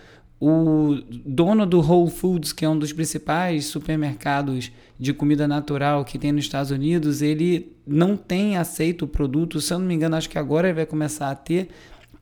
o 0.40 0.99
dono 1.26 1.66
do 1.66 1.80
Whole 1.80 2.11
Foods, 2.11 2.50
que 2.50 2.64
é 2.64 2.68
um 2.68 2.78
dos 2.78 2.94
principais 2.94 3.66
supermercados 3.66 4.73
de 4.99 5.12
comida 5.12 5.47
natural 5.47 6.02
que 6.02 6.18
tem 6.18 6.32
nos 6.32 6.44
Estados 6.44 6.70
Unidos, 6.70 7.20
ele 7.20 7.76
não 7.87 8.16
tem 8.16 8.56
aceito 8.56 9.04
o 9.04 9.09
produto. 9.09 9.61
Se 9.61 9.75
eu 9.75 9.78
não 9.78 9.87
me 9.87 9.94
engano, 9.94 10.16
acho 10.16 10.30
que 10.30 10.38
agora 10.38 10.68
ele 10.68 10.76
vai 10.76 10.87
começar 10.87 11.30
a 11.30 11.35
ter, 11.35 11.68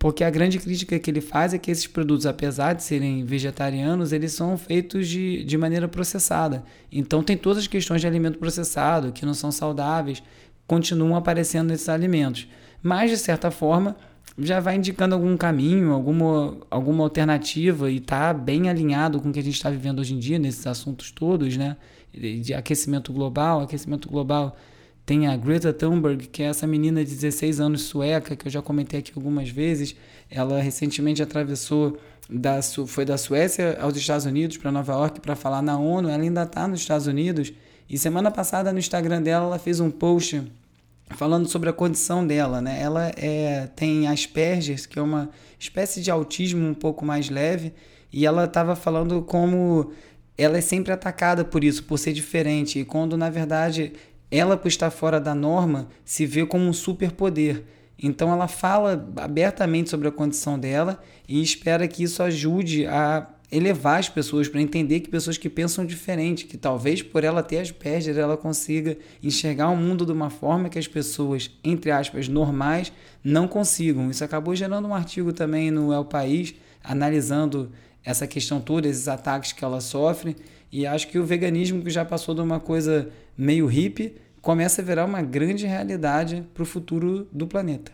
porque 0.00 0.25
a 0.25 0.30
grande 0.30 0.58
crítica 0.58 0.98
que 0.98 1.08
ele 1.08 1.20
faz 1.20 1.54
é 1.54 1.58
que 1.58 1.70
esses 1.70 1.87
produtos, 1.87 2.26
apesar 2.26 2.72
de 2.72 2.82
serem 2.82 3.25
vegetarianos, 3.25 4.12
eles 4.12 4.32
são 4.32 4.58
feitos 4.58 5.06
de, 5.06 5.44
de 5.44 5.56
maneira 5.56 5.87
processada. 5.87 6.64
Então, 6.90 7.22
tem 7.22 7.37
todas 7.37 7.58
as 7.58 7.66
questões 7.68 8.00
de 8.00 8.06
alimento 8.08 8.38
processado, 8.38 9.12
que 9.12 9.25
não 9.25 9.34
são 9.34 9.52
saudáveis, 9.52 10.22
continuam 10.66 11.14
aparecendo 11.14 11.68
nesses 11.68 11.88
alimentos. 11.88 12.48
Mas, 12.82 13.10
de 13.10 13.16
certa 13.16 13.50
forma, 13.50 13.96
já 14.38 14.61
vai 14.61 14.76
indicando 14.76 15.14
algum 15.14 15.37
caminho, 15.37 15.92
alguma, 15.92 16.57
alguma 16.71 17.02
alternativa 17.02 17.90
e 17.90 17.97
está 17.97 18.33
bem 18.33 18.68
alinhado 18.68 19.21
com 19.21 19.30
o 19.30 19.33
que 19.33 19.40
a 19.40 19.42
gente 19.42 19.57
está 19.57 19.68
vivendo 19.68 19.99
hoje 19.99 20.14
em 20.14 20.18
dia 20.18 20.38
nesses 20.38 20.66
assuntos 20.66 21.11
todos, 21.11 21.57
né? 21.57 21.76
De 22.12 22.54
aquecimento 22.54 23.12
global. 23.12 23.61
Aquecimento 23.61 24.09
global 24.09 24.57
tem 25.04 25.26
a 25.26 25.37
Greta 25.37 25.73
Thunberg, 25.73 26.28
que 26.28 26.42
é 26.42 26.47
essa 26.47 26.66
menina 26.66 27.04
de 27.04 27.11
16 27.11 27.61
anos 27.61 27.83
sueca, 27.83 28.37
que 28.37 28.47
eu 28.47 28.50
já 28.52 28.62
comentei 28.62 29.00
aqui 29.00 29.12
algumas 29.16 29.49
vezes. 29.49 29.97
Ela 30.30 30.61
recentemente 30.61 31.23
atravessou, 31.23 31.99
da, 32.30 32.61
foi 32.62 33.04
da 33.04 33.18
Suécia 33.18 33.76
aos 33.80 33.97
Estados 33.97 34.25
Unidos, 34.25 34.57
para 34.57 34.71
Nova 34.71 34.92
York, 34.92 35.21
para 35.21 35.35
falar 35.35 35.62
na 35.62 35.78
ONU. 35.78 36.09
Ela 36.09 36.23
ainda 36.23 36.45
está 36.45 36.68
nos 36.68 36.80
Estados 36.80 37.07
Unidos. 37.09 37.52
E 37.90 37.99
semana 37.99 38.30
passada 38.30 38.73
no 38.73 38.78
Instagram 38.78 39.23
dela, 39.23 39.47
ela 39.47 39.59
fez 39.59 39.80
um 39.80 39.90
post 39.90 40.42
falando 41.10 41.48
sobre 41.48 41.68
a 41.68 41.72
condição 41.72 42.26
dela, 42.26 42.60
né? 42.60 42.80
Ela 42.80 43.12
é, 43.16 43.68
tem 43.74 44.06
Asperger, 44.06 44.88
que 44.88 44.98
é 44.98 45.02
uma 45.02 45.30
espécie 45.58 46.00
de 46.00 46.10
autismo 46.10 46.66
um 46.66 46.74
pouco 46.74 47.04
mais 47.04 47.28
leve, 47.30 47.72
e 48.12 48.26
ela 48.26 48.44
estava 48.44 48.76
falando 48.76 49.22
como 49.22 49.92
ela 50.36 50.58
é 50.58 50.60
sempre 50.60 50.92
atacada 50.92 51.44
por 51.44 51.64
isso, 51.64 51.82
por 51.84 51.99
ser 51.99 52.12
diferente, 52.12 52.78
e 52.78 52.84
quando 52.84 53.16
na 53.16 53.28
verdade 53.28 53.92
ela, 54.30 54.56
por 54.56 54.68
estar 54.68 54.90
fora 54.90 55.21
da 55.21 55.34
norma, 55.34 55.88
se 56.04 56.26
vê 56.26 56.44
como 56.44 56.64
um 56.64 56.73
superpoder. 56.73 57.64
Então 58.00 58.32
ela 58.32 58.47
fala 58.47 59.08
abertamente 59.16 59.90
sobre 59.90 60.06
a 60.06 60.12
condição 60.12 60.58
dela 60.58 61.00
e 61.26 61.42
espera 61.42 61.88
que 61.88 62.04
isso 62.04 62.23
ajude 62.23 62.86
a 62.86 63.26
elevar 63.50 63.99
as 63.99 64.08
pessoas 64.08 64.49
para 64.49 64.61
entender 64.61 65.00
que 65.00 65.08
pessoas 65.08 65.39
que 65.39 65.49
pensam 65.49 65.84
diferente, 65.84 66.45
que 66.45 66.56
talvez 66.56 67.02
por 67.02 67.25
ela 67.25 67.43
ter 67.43 67.58
Asperger 67.58 68.17
ela 68.19 68.37
consiga 68.37 68.97
enxergar 69.23 69.71
o 69.71 69.76
mundo 69.76 70.04
de 70.04 70.13
uma 70.13 70.30
forma 70.30 70.69
que 70.69 70.78
as 70.78 70.87
pessoas, 70.87 71.50
entre 71.65 71.91
aspas, 71.91 72.28
normais 72.28 72.93
não 73.25 73.49
consigam. 73.49 74.11
Isso 74.11 74.23
acabou 74.23 74.54
gerando 74.54 74.89
um 74.89 74.95
artigo 74.95 75.32
também 75.32 75.71
no 75.71 75.93
El 75.93 76.04
País 76.04 76.54
analisando 76.84 77.71
essa 78.04 78.26
questão 78.26 78.61
toda, 78.61 78.89
esses 78.89 79.08
ataques 79.08 79.52
que 79.52 79.65
ela 79.65 79.80
sofre, 79.80 80.37
e 80.71 80.87
acho 80.87 81.08
que 81.08 81.19
o 81.19 81.25
veganismo 81.25 81.82
que 81.82 81.91
já 81.91 82.04
passou 82.04 82.34
de 82.34 82.41
uma 82.41 82.61
coisa 82.61 83.11
meio 83.37 83.67
hippie 83.67 84.15
começa 84.41 84.80
a 84.80 84.84
virar 84.84 85.04
uma 85.04 85.23
grande 85.23 85.67
realidade 85.67 86.45
para 86.54 86.63
o 86.63 86.67
futuro 86.67 87.26
do 87.32 87.47
planeta. 87.47 87.93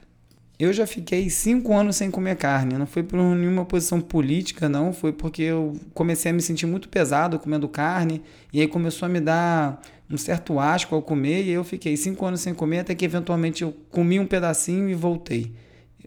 Eu 0.57 0.73
já 0.73 0.87
fiquei 0.87 1.29
cinco 1.29 1.75
anos 1.75 1.97
sem 1.97 2.11
comer 2.11 2.37
carne. 2.37 2.79
Não 2.79 2.87
foi 2.87 3.03
por 3.03 3.19
nenhuma 3.19 3.65
posição 3.65 4.01
política, 4.01 4.69
não. 4.69 4.93
Foi 4.93 5.13
porque 5.13 5.43
eu 5.43 5.75
comecei 5.93 6.31
a 6.31 6.35
me 6.35 6.41
sentir 6.41 6.67
muito 6.67 6.89
pesado 6.89 7.39
comendo 7.39 7.69
carne. 7.69 8.23
E 8.53 8.61
aí 8.61 8.69
começou 8.69 9.07
a 9.07 9.09
me 9.09 9.21
dar 9.21 9.83
um 10.09 10.17
certo 10.17 10.61
asco 10.61 10.95
ao 10.95 11.03
comer. 11.03 11.43
E 11.45 11.51
eu 11.51 11.65
fiquei 11.65 11.97
cinco 11.97 12.25
anos 12.25 12.41
sem 12.41 12.55
comer, 12.55 12.81
até 12.81 12.95
que 12.95 13.05
eventualmente 13.05 13.63
eu 13.63 13.75
comi 13.91 14.21
um 14.21 14.27
pedacinho 14.27 14.89
e 14.89 14.95
voltei. 14.95 15.53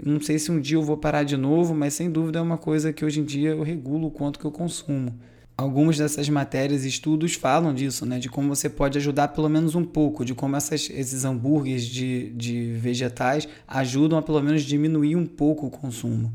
Não 0.06 0.22
sei 0.22 0.40
se 0.40 0.52
um 0.52 0.62
dia 0.62 0.78
eu 0.78 0.84
vou 0.84 0.96
parar 0.96 1.24
de 1.24 1.36
novo, 1.36 1.74
mas 1.76 1.96
sem 1.96 2.10
dúvida 2.10 2.40
é 2.40 2.42
uma 2.42 2.58
coisa 2.58 2.94
que 2.94 3.04
hoje 3.04 3.20
em 3.20 3.26
dia 3.26 3.50
eu 3.50 3.64
regulo 3.64 4.08
o 4.08 4.12
quanto 4.12 4.40
que 4.40 4.46
eu 4.46 4.52
consumo 4.52 5.14
algumas 5.58 5.98
dessas 5.98 6.30
matérias 6.30 6.86
e 6.86 6.88
estudos 6.88 7.34
falam 7.34 7.74
disso, 7.74 8.06
né? 8.06 8.20
De 8.20 8.30
como 8.30 8.56
você 8.56 8.70
pode 8.70 8.98
ajudar 8.98 9.30
pelo 9.30 9.50
menos 9.50 9.74
um 9.74 9.84
pouco, 9.84 10.24
de 10.24 10.36
como 10.36 10.56
essas, 10.56 10.90
esses 10.90 11.26
hambúrgueres 11.26 11.86
de, 11.86 12.30
de 12.30 12.74
vegetais 12.74 13.48
ajudam 13.68 14.20
a 14.20 14.22
pelo 14.22 14.42
menos 14.42 14.62
diminuir 14.62 15.16
um 15.16 15.26
pouco 15.26 15.66
o 15.66 15.72
consumo. 15.72 16.32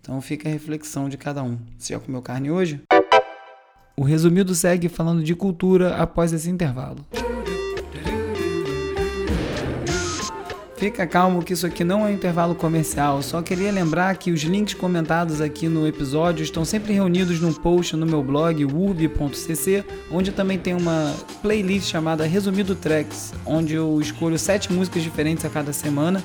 Então 0.00 0.20
fica 0.20 0.48
a 0.48 0.52
reflexão 0.52 1.08
de 1.08 1.16
cada 1.16 1.42
um. 1.42 1.56
Você 1.78 1.94
já 1.94 2.00
comeu 2.00 2.20
carne 2.20 2.50
hoje? 2.50 2.82
O 3.96 4.02
resumido 4.02 4.54
segue 4.54 4.88
falando 4.88 5.22
de 5.22 5.34
cultura 5.36 5.96
após 5.96 6.32
esse 6.32 6.50
intervalo. 6.50 7.06
Fica 10.76 11.06
calmo 11.06 11.42
que 11.42 11.52
isso 11.52 11.66
aqui 11.66 11.84
não 11.84 12.02
é 12.02 12.10
um 12.10 12.12
intervalo 12.12 12.54
comercial, 12.54 13.22
só 13.22 13.40
queria 13.40 13.70
lembrar 13.70 14.16
que 14.16 14.32
os 14.32 14.42
links 14.42 14.74
comentados 14.74 15.40
aqui 15.40 15.68
no 15.68 15.86
episódio 15.86 16.42
estão 16.42 16.64
sempre 16.64 16.92
reunidos 16.92 17.40
num 17.40 17.52
post 17.52 17.96
no 17.96 18.04
meu 18.04 18.22
blog 18.22 18.64
urb.cc, 18.64 19.84
onde 20.10 20.32
também 20.32 20.58
tem 20.58 20.74
uma 20.74 21.14
playlist 21.40 21.88
chamada 21.88 22.26
Resumido 22.26 22.74
Tracks, 22.74 23.32
onde 23.46 23.74
eu 23.74 24.00
escolho 24.00 24.36
sete 24.36 24.72
músicas 24.72 25.02
diferentes 25.02 25.44
a 25.44 25.48
cada 25.48 25.72
semana. 25.72 26.22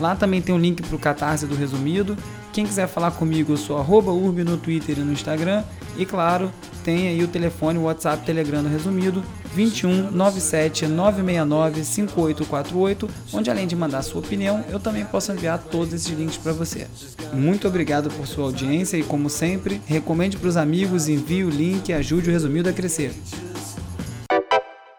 Lá 0.00 0.16
também 0.16 0.40
tem 0.40 0.54
um 0.54 0.58
link 0.58 0.82
para 0.82 0.96
o 0.96 0.98
Catarse 0.98 1.46
do 1.46 1.54
Resumido. 1.54 2.16
Quem 2.52 2.66
quiser 2.66 2.86
falar 2.86 3.12
comigo, 3.12 3.54
eu 3.54 3.56
sou 3.56 3.78
urb 3.80 4.44
no 4.44 4.58
Twitter 4.58 4.98
e 4.98 5.00
no 5.00 5.12
Instagram. 5.12 5.64
E 5.96 6.04
claro, 6.04 6.52
tem 6.84 7.08
aí 7.08 7.22
o 7.24 7.28
telefone, 7.28 7.78
o 7.78 7.84
WhatsApp, 7.84 8.26
Telegram 8.26 8.62
resumido, 8.62 9.24
21 9.54 10.10
97 10.10 10.86
969 10.86 11.82
5848, 11.82 13.08
onde 13.32 13.50
além 13.50 13.66
de 13.66 13.74
mandar 13.74 14.02
sua 14.02 14.20
opinião, 14.20 14.62
eu 14.68 14.78
também 14.78 15.02
posso 15.02 15.32
enviar 15.32 15.58
todos 15.58 15.94
esses 15.94 16.10
links 16.10 16.36
para 16.36 16.52
você. 16.52 16.86
Muito 17.32 17.66
obrigado 17.66 18.10
por 18.10 18.26
sua 18.26 18.44
audiência 18.44 18.98
e, 18.98 19.02
como 19.02 19.30
sempre, 19.30 19.80
recomende 19.86 20.36
para 20.36 20.48
os 20.48 20.56
amigos, 20.58 21.08
envie 21.08 21.44
o 21.44 21.50
link 21.50 21.88
e 21.88 21.94
ajude 21.94 22.28
o 22.28 22.32
Resumido 22.32 22.68
a 22.68 22.72
crescer. 22.72 23.14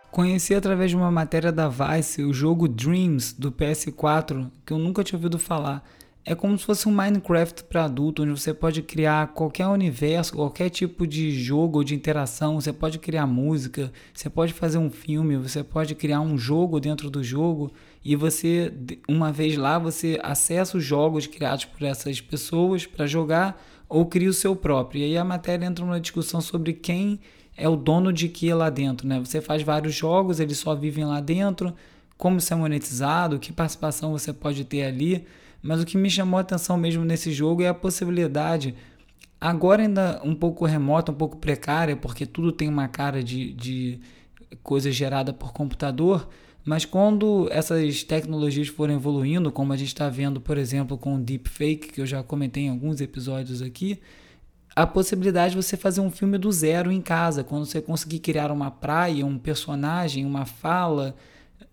Conheci 0.10 0.56
através 0.56 0.90
de 0.90 0.98
uma 0.98 1.12
matéria 1.12 1.52
da 1.52 1.70
Vice 1.70 2.24
o 2.24 2.34
jogo 2.34 2.68
Dreams 2.68 3.36
do 3.38 3.52
PS4, 3.52 4.48
que 4.66 4.74
eu 4.74 4.80
nunca 4.80 5.04
tinha 5.04 5.18
ouvido 5.18 5.38
falar 5.38 5.84
é 6.26 6.34
como 6.34 6.58
se 6.58 6.66
fosse 6.66 6.88
um 6.88 6.92
Minecraft 6.92 7.66
para 7.66 7.84
adulto, 7.84 8.24
onde 8.24 8.32
você 8.32 8.54
pode 8.54 8.82
criar 8.82 9.34
qualquer 9.34 9.68
universo, 9.68 10.34
qualquer 10.36 10.70
tipo 10.70 11.06
de 11.06 11.32
jogo 11.32 11.80
ou 11.80 11.84
de 11.84 11.94
interação. 11.94 12.60
Você 12.60 12.72
pode 12.72 12.98
criar 12.98 13.28
música, 13.28 13.92
você 14.14 14.30
pode 14.30 14.54
fazer 14.54 14.78
um 14.78 14.90
filme, 14.90 15.36
você 15.36 15.64
pode 15.64 15.96
criar 15.96 16.22
um 16.22 16.38
jogo 16.38 16.80
dentro 16.80 17.10
do 17.10 17.24
jogo. 17.24 17.72
e 18.06 18.16
você, 18.16 18.72
uma 19.08 19.32
vez 19.32 19.58
lá, 19.58 19.80
você 19.80 20.20
acessa 20.22 20.78
os 20.78 20.84
jogos 20.84 21.26
criados 21.28 21.66
por 21.66 21.84
essas 21.84 22.20
pessoas 22.20 22.86
para 22.86 23.06
jogar 23.06 23.62
ou 23.88 24.06
cria 24.06 24.30
o 24.30 24.34
seu 24.34 24.56
próprio. 24.56 25.02
E 25.02 25.04
aí 25.06 25.18
a 25.18 25.24
matéria 25.24 25.66
entra 25.66 25.86
numa 25.86 26.00
discussão 26.00 26.42
sobre 26.42 26.74
quem 26.74 27.20
é 27.56 27.68
o 27.70 27.76
dono 27.76 28.12
de 28.12 28.28
que 28.28 28.52
lá 28.54 28.70
dentro, 28.70 29.08
né? 29.08 29.20
Você 29.20 29.40
faz 29.42 29.62
vários 29.62 29.94
jogos, 29.94 30.40
eles 30.40 30.58
só 30.58 30.74
vivem 30.74 31.06
lá 31.06 31.22
dentro, 31.22 31.74
como 32.18 32.38
isso 32.38 32.54
é 32.54 32.56
monetizado, 32.56 33.40
que 33.40 33.52
participação 33.52 34.12
você 34.12 34.34
pode 34.34 34.66
ter 34.66 34.84
ali. 34.84 35.26
Mas 35.64 35.82
o 35.82 35.86
que 35.86 35.98
me 35.98 36.10
chamou 36.10 36.38
a 36.38 36.42
atenção 36.42 36.76
mesmo 36.76 37.06
nesse 37.06 37.32
jogo 37.32 37.64
é 37.64 37.70
a 37.70 37.74
possibilidade, 37.74 38.76
agora 39.40 39.82
ainda 39.82 40.20
um 40.22 40.36
pouco 40.36 40.66
remota, 40.66 41.14
um 41.14 41.16
pouco 41.16 41.38
precária, 41.38 41.96
porque 41.96 42.26
tudo 42.26 42.52
tem 42.52 42.68
uma 42.68 42.90
cara 42.90 43.24
de, 43.24 43.54
de 43.54 44.00
coisa 44.62 44.92
gerada 44.92 45.32
por 45.32 45.54
computador, 45.54 46.28
mas 46.66 46.84
quando 46.84 47.48
essas 47.50 48.04
tecnologias 48.04 48.68
forem 48.68 48.98
evoluindo, 48.98 49.52
como 49.52 49.72
a 49.72 49.78
gente 49.78 49.88
está 49.88 50.10
vendo, 50.10 50.42
por 50.42 50.58
exemplo, 50.58 50.98
com 50.98 51.16
o 51.16 51.20
deepfake, 51.20 51.94
que 51.94 52.02
eu 52.02 52.06
já 52.06 52.22
comentei 52.22 52.64
em 52.64 52.70
alguns 52.70 53.00
episódios 53.00 53.62
aqui, 53.62 54.00
a 54.76 54.86
possibilidade 54.86 55.56
de 55.56 55.62
você 55.62 55.78
fazer 55.78 56.02
um 56.02 56.10
filme 56.10 56.38
do 56.38 56.52
zero 56.52 56.92
em 56.92 57.02
casa, 57.02 57.44
quando 57.44 57.66
você 57.66 57.82
conseguir 57.82 58.20
criar 58.20 58.52
uma 58.52 58.72
praia, 58.72 59.26
um 59.26 59.38
personagem, 59.38 60.26
uma 60.26 60.46
fala. 60.46 61.16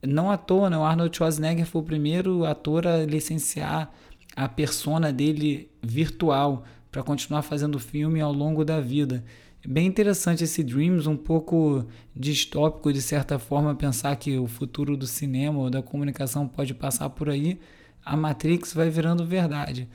Não 0.02 0.30
à 0.30 0.36
toa, 0.36 0.70
né? 0.70 0.78
o 0.78 0.82
Arnold 0.82 1.14
Schwarzenegger 1.14 1.66
foi 1.66 1.82
o 1.82 1.84
primeiro 1.84 2.44
ator 2.44 2.86
a 2.86 3.04
licenciar 3.04 3.92
a 4.34 4.48
persona 4.48 5.12
dele 5.12 5.70
virtual 5.82 6.64
para 6.90 7.02
continuar 7.02 7.42
fazendo 7.42 7.78
filme 7.78 8.20
ao 8.20 8.32
longo 8.32 8.64
da 8.64 8.80
vida. 8.80 9.22
Bem 9.66 9.86
interessante 9.86 10.44
esse 10.44 10.64
Dreams, 10.64 11.06
um 11.06 11.16
pouco 11.16 11.84
distópico 12.16 12.92
de 12.92 13.02
certa 13.02 13.38
forma, 13.38 13.74
pensar 13.74 14.16
que 14.16 14.38
o 14.38 14.46
futuro 14.46 14.96
do 14.96 15.06
cinema 15.06 15.58
ou 15.58 15.68
da 15.68 15.82
comunicação 15.82 16.48
pode 16.48 16.72
passar 16.72 17.10
por 17.10 17.28
aí. 17.28 17.60
A 18.02 18.16
Matrix 18.16 18.72
vai 18.72 18.88
virando 18.88 19.24
verdade. 19.26 19.86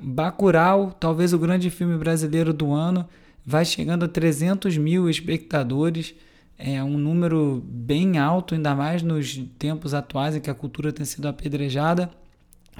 Bacurau, 0.00 0.92
talvez 0.92 1.32
o 1.32 1.38
grande 1.38 1.68
filme 1.68 1.98
brasileiro 1.98 2.52
do 2.52 2.72
ano, 2.72 3.08
vai 3.44 3.64
chegando 3.64 4.04
a 4.04 4.08
300 4.08 4.78
mil 4.78 5.10
espectadores. 5.10 6.14
É 6.58 6.82
um 6.82 6.98
número 6.98 7.62
bem 7.64 8.18
alto, 8.18 8.54
ainda 8.54 8.74
mais 8.74 9.00
nos 9.00 9.36
tempos 9.58 9.94
atuais 9.94 10.34
em 10.34 10.40
que 10.40 10.50
a 10.50 10.54
cultura 10.54 10.92
tem 10.92 11.06
sido 11.06 11.28
apedrejada. 11.28 12.10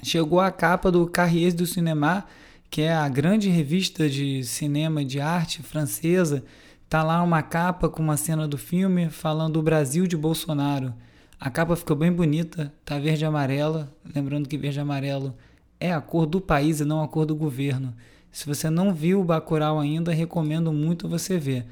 Chegou 0.03 0.41
a 0.41 0.51
capa 0.51 0.91
do 0.91 1.07
Carriers 1.07 1.55
do 1.55 1.65
Cinema, 1.65 2.25
que 2.69 2.83
é 2.83 2.93
a 2.93 3.09
grande 3.09 3.49
revista 3.49 4.09
de 4.09 4.43
cinema 4.43 5.05
de 5.05 5.21
arte 5.21 5.63
francesa, 5.63 6.45
tá 6.89 7.05
lá 7.05 7.23
uma 7.23 7.41
capa 7.41 7.89
com 7.89 8.03
uma 8.03 8.17
cena 8.17 8.49
do 8.49 8.59
filme 8.59 9.11
falando 9.11 9.59
o 9.59 9.63
Brasil 9.63 10.09
de 10.09 10.17
Bolsonaro. 10.17 10.93
A 11.39 11.49
capa 11.49 11.77
ficou 11.77 11.97
bem 11.97 12.11
bonita, 12.11 12.73
tá 12.85 12.99
verde 12.99 13.23
e 13.23 13.27
amarela, 13.27 13.95
lembrando 14.13 14.49
que 14.49 14.59
verde 14.59 14.79
e 14.79 14.83
amarelo 14.83 15.35
é 15.81 15.93
a 15.93 16.01
cor 16.01 16.27
do 16.27 16.41
país 16.41 16.81
e 16.81 16.85
não 16.85 17.03
a 17.03 17.09
cor 17.09 17.25
do 17.25 17.37
governo. 17.37 17.95
Se 18.31 18.45
você 18.47 18.69
não 18.69 18.93
viu 18.93 19.21
o 19.21 19.25
Bacurau 19.25 19.79
ainda, 19.79 20.13
recomendo 20.13 20.73
muito 20.73 21.09
você 21.09 21.39
ver. 21.39 21.65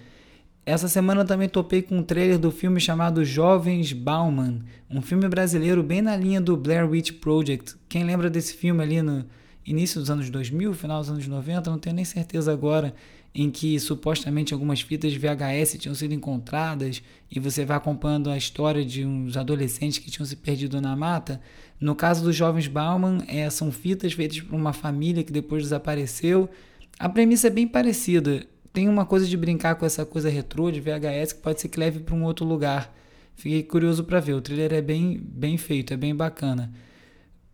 Essa 0.66 0.88
semana 0.88 1.24
também 1.24 1.48
topei 1.48 1.80
com 1.80 1.98
um 1.98 2.02
trailer 2.02 2.40
do 2.40 2.50
filme 2.50 2.80
chamado 2.80 3.24
Jovens 3.24 3.92
Bauman, 3.92 4.62
um 4.90 5.00
filme 5.00 5.28
brasileiro 5.28 5.80
bem 5.80 6.02
na 6.02 6.16
linha 6.16 6.40
do 6.40 6.56
Blair 6.56 6.90
Witch 6.90 7.12
Project. 7.20 7.76
Quem 7.88 8.02
lembra 8.02 8.28
desse 8.28 8.52
filme 8.52 8.82
ali 8.82 9.00
no 9.00 9.24
início 9.64 10.00
dos 10.00 10.10
anos 10.10 10.28
2000, 10.28 10.74
final 10.74 10.98
dos 10.98 11.08
anos 11.08 11.28
90, 11.28 11.70
não 11.70 11.78
tenho 11.78 11.94
nem 11.94 12.04
certeza 12.04 12.52
agora, 12.52 12.92
em 13.32 13.48
que 13.48 13.78
supostamente 13.78 14.52
algumas 14.52 14.80
fitas 14.80 15.14
VHS 15.14 15.78
tinham 15.78 15.94
sido 15.94 16.12
encontradas 16.12 17.00
e 17.30 17.38
você 17.38 17.64
vai 17.64 17.76
acompanhando 17.76 18.28
a 18.28 18.36
história 18.36 18.84
de 18.84 19.06
uns 19.06 19.36
adolescentes 19.36 19.98
que 19.98 20.10
tinham 20.10 20.26
se 20.26 20.34
perdido 20.34 20.80
na 20.80 20.96
mata. 20.96 21.40
No 21.78 21.94
caso 21.94 22.24
dos 22.24 22.34
jovens 22.34 22.66
Bauman, 22.66 23.18
é, 23.28 23.48
são 23.50 23.70
fitas 23.70 24.14
feitas 24.14 24.40
por 24.40 24.56
uma 24.56 24.72
família 24.72 25.22
que 25.22 25.32
depois 25.32 25.62
desapareceu. 25.62 26.50
A 26.98 27.08
premissa 27.08 27.46
é 27.46 27.50
bem 27.50 27.68
parecida. 27.68 28.44
Tem 28.76 28.90
uma 28.90 29.06
coisa 29.06 29.26
de 29.26 29.38
brincar 29.38 29.76
com 29.76 29.86
essa 29.86 30.04
coisa 30.04 30.28
retrô 30.28 30.70
de 30.70 30.82
VHS 30.82 31.32
que 31.32 31.40
pode 31.40 31.62
ser 31.62 31.68
que 31.68 31.80
leve 31.80 32.00
para 32.00 32.14
um 32.14 32.24
outro 32.24 32.44
lugar. 32.44 32.94
Fiquei 33.34 33.62
curioso 33.62 34.04
para 34.04 34.20
ver. 34.20 34.34
O 34.34 34.40
trailer 34.42 34.74
é 34.74 34.82
bem, 34.82 35.18
bem 35.18 35.56
feito, 35.56 35.94
é 35.94 35.96
bem 35.96 36.14
bacana. 36.14 36.70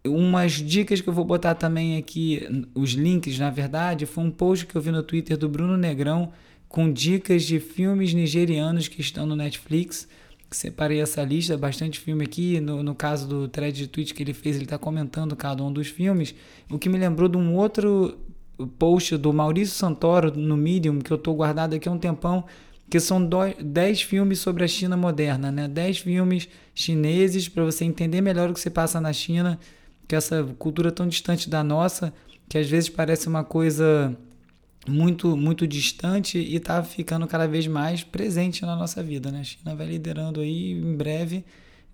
Umas 0.05 0.55
dicas 0.55 1.01
que 1.01 1.09
eu 1.09 1.13
vou 1.13 1.25
botar 1.25 1.55
também 1.55 1.97
aqui, 1.97 2.43
os 2.75 2.91
links, 2.95 3.39
na 3.39 3.51
verdade, 3.51 4.05
foi 4.05 4.25
um 4.25 4.33
post 4.33 4.67
que 4.67 4.75
eu 4.75 4.83
vi 4.83 4.91
no 4.91 5.01
Twitter 5.01 5.37
do 5.37 5.49
Bruno 5.49 5.77
Negrão 5.77 6.33
com 6.69 6.93
dicas 6.93 7.45
de 7.45 7.61
filmes 7.61 8.13
nigerianos 8.13 8.89
que 8.89 9.01
estão 9.01 9.25
no 9.25 9.37
Netflix. 9.37 10.09
Separei 10.51 11.01
essa 11.01 11.23
lista, 11.23 11.57
bastante 11.57 12.01
filme 12.01 12.25
aqui. 12.25 12.59
No, 12.59 12.83
no 12.83 12.97
caso 12.97 13.29
do 13.29 13.47
thread 13.47 13.79
de 13.79 13.87
tweet 13.87 14.13
que 14.13 14.25
ele 14.25 14.35
fez, 14.35 14.57
ele 14.57 14.65
está 14.65 14.77
comentando 14.77 15.37
cada 15.37 15.63
um 15.63 15.73
dos 15.73 15.87
filmes. 15.87 16.35
O 16.69 16.81
que 16.81 16.89
me 16.89 16.99
lembrou 16.99 17.29
de 17.29 17.37
um 17.37 17.55
outro 17.55 18.19
post 18.67 19.17
do 19.17 19.33
Maurício 19.33 19.75
Santoro 19.75 20.37
no 20.37 20.57
Medium, 20.57 20.99
que 20.99 21.13
eu 21.13 21.17
estou 21.17 21.35
guardado 21.35 21.75
aqui 21.75 21.89
há 21.89 21.93
um 21.93 21.99
tempão, 21.99 22.45
que 22.91 23.01
são 23.01 23.27
10 23.61 24.03
filmes 24.03 24.39
sobre 24.39 24.65
a 24.65 24.69
China 24.69 24.97
moderna, 24.97 25.51
né? 25.51 25.69
10 25.69 25.99
filmes 25.99 26.49
chineses 26.75 27.49
para 27.49 27.65
você 27.65 27.85
entender 27.85 28.21
melhor 28.21 28.51
o 28.51 28.55
que 28.55 28.61
se 28.61 28.71
passa 28.71 29.01
na 29.01 29.13
China 29.13 29.59
que 30.07 30.15
essa 30.15 30.45
cultura 30.59 30.93
tão 30.93 31.09
distante 31.09 31.49
da 31.49 31.65
nossa, 31.65 32.13
que 32.49 32.59
às 32.59 32.69
vezes 32.69 32.91
parece 32.91 33.29
uma 33.29 33.43
coisa 33.43 34.15
muito 34.87 35.37
muito 35.37 35.67
distante 35.67 36.39
e 36.39 36.57
está 36.57 36.83
ficando 36.83 37.27
cada 37.27 37.47
vez 37.47 37.67
mais 37.67 38.03
presente 38.03 38.63
na 38.63 38.77
nossa 38.77 39.03
vida, 39.03 39.31
né? 39.31 39.41
A 39.41 39.45
China 39.45 39.75
vai 39.75 39.87
liderando 39.87 40.41
aí 40.41 40.73
em 40.73 40.97
breve 40.97 41.45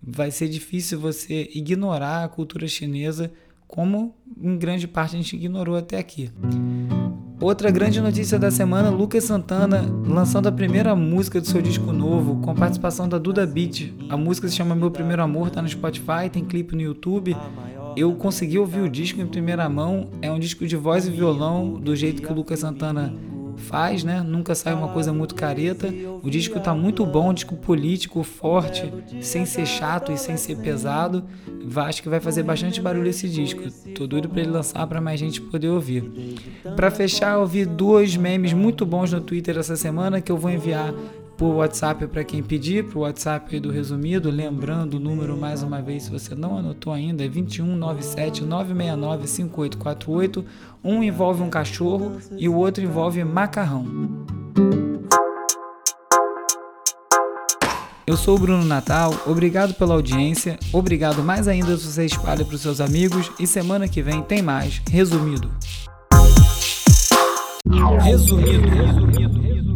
vai 0.02 0.30
ser 0.30 0.48
difícil 0.48 0.98
você 0.98 1.50
ignorar 1.54 2.24
a 2.24 2.28
cultura 2.28 2.66
chinesa 2.68 3.30
como 3.68 4.16
em 4.42 4.58
grande 4.58 4.88
parte 4.88 5.14
a 5.14 5.18
gente 5.18 5.36
ignorou 5.36 5.76
até 5.76 5.98
aqui. 5.98 6.30
Outra 7.40 7.70
grande 7.70 8.00
notícia 8.00 8.36
da 8.36 8.50
semana, 8.50 8.90
Lucas 8.90 9.22
Santana 9.22 9.84
lançando 10.04 10.48
a 10.48 10.52
primeira 10.52 10.96
música 10.96 11.40
do 11.40 11.46
seu 11.46 11.62
disco 11.62 11.92
novo, 11.92 12.40
com 12.40 12.52
participação 12.52 13.08
da 13.08 13.18
Duda 13.18 13.46
Beat. 13.46 13.94
A 14.08 14.16
música 14.16 14.48
se 14.48 14.56
chama 14.56 14.74
Meu 14.74 14.90
Primeiro 14.90 15.22
Amor, 15.22 15.50
tá 15.50 15.62
no 15.62 15.68
Spotify, 15.68 16.28
tem 16.32 16.44
clipe 16.44 16.74
no 16.74 16.82
YouTube 16.82 17.36
eu 17.98 18.14
consegui 18.14 18.58
ouvir 18.58 18.80
o 18.80 18.88
disco 18.88 19.20
em 19.20 19.26
primeira 19.26 19.68
mão. 19.68 20.08
É 20.22 20.30
um 20.30 20.38
disco 20.38 20.64
de 20.66 20.76
voz 20.76 21.06
e 21.06 21.10
violão, 21.10 21.74
do 21.74 21.96
jeito 21.96 22.22
que 22.22 22.30
o 22.30 22.34
Lucas 22.34 22.60
Santana 22.60 23.12
faz, 23.58 24.04
né? 24.04 24.22
Nunca 24.22 24.54
sai 24.54 24.72
uma 24.72 24.88
coisa 24.88 25.12
muito 25.12 25.34
careta. 25.34 25.92
O 26.22 26.30
disco 26.30 26.58
tá 26.60 26.74
muito 26.74 27.04
bom, 27.04 27.34
disco 27.34 27.56
político, 27.56 28.22
forte, 28.22 28.92
sem 29.20 29.44
ser 29.44 29.66
chato 29.66 30.12
e 30.12 30.18
sem 30.18 30.36
ser 30.36 30.56
pesado. 30.56 31.24
Acho 31.76 32.02
que 32.02 32.08
vai 32.08 32.20
fazer 32.20 32.42
bastante 32.42 32.80
barulho 32.80 33.08
esse 33.08 33.28
disco. 33.28 33.62
Tô 33.94 34.06
doido 34.06 34.28
para 34.28 34.40
ele 34.40 34.50
lançar 34.50 34.86
para 34.86 35.00
mais 35.00 35.20
gente 35.20 35.40
poder 35.40 35.68
ouvir. 35.68 36.04
Para 36.76 36.90
fechar, 36.90 37.34
eu 37.34 37.46
vi 37.46 37.64
dois 37.64 38.16
memes 38.16 38.52
muito 38.52 38.86
bons 38.86 39.12
no 39.12 39.20
Twitter 39.20 39.58
essa 39.58 39.76
semana 39.76 40.20
que 40.20 40.32
eu 40.32 40.36
vou 40.36 40.50
enviar 40.50 40.94
por 41.38 41.54
WhatsApp 41.54 42.08
para 42.08 42.24
quem 42.24 42.42
pedir, 42.42 42.84
para 42.84 42.98
o 42.98 43.02
WhatsApp 43.02 43.60
do 43.60 43.70
resumido, 43.70 44.28
lembrando 44.28 44.94
o 44.94 45.00
número 45.00 45.36
mais 45.36 45.62
uma 45.62 45.80
vez, 45.80 46.02
se 46.02 46.10
você 46.10 46.34
não 46.34 46.58
anotou 46.58 46.92
ainda, 46.92 47.24
é 47.24 47.28
2197 47.28 48.44
969 48.44 49.28
5848. 49.28 50.44
Um 50.82 51.00
envolve 51.00 51.40
um 51.40 51.48
cachorro 51.48 52.18
e 52.36 52.48
o 52.48 52.56
outro 52.56 52.82
envolve 52.82 53.22
macarrão. 53.22 53.86
Eu 58.04 58.16
sou 58.16 58.36
o 58.36 58.38
Bruno 58.38 58.64
Natal, 58.64 59.14
obrigado 59.24 59.74
pela 59.74 59.94
audiência, 59.94 60.58
obrigado 60.72 61.22
mais 61.22 61.46
ainda 61.46 61.76
se 61.76 61.86
você 61.86 62.04
espalha 62.04 62.44
para 62.44 62.54
os 62.54 62.62
seus 62.62 62.80
amigos 62.80 63.30
e 63.38 63.46
semana 63.46 63.86
que 63.86 64.02
vem 64.02 64.22
tem 64.22 64.42
mais 64.42 64.82
Resumido. 64.90 65.52
Resumido. 68.02 68.68
resumido. 68.68 69.67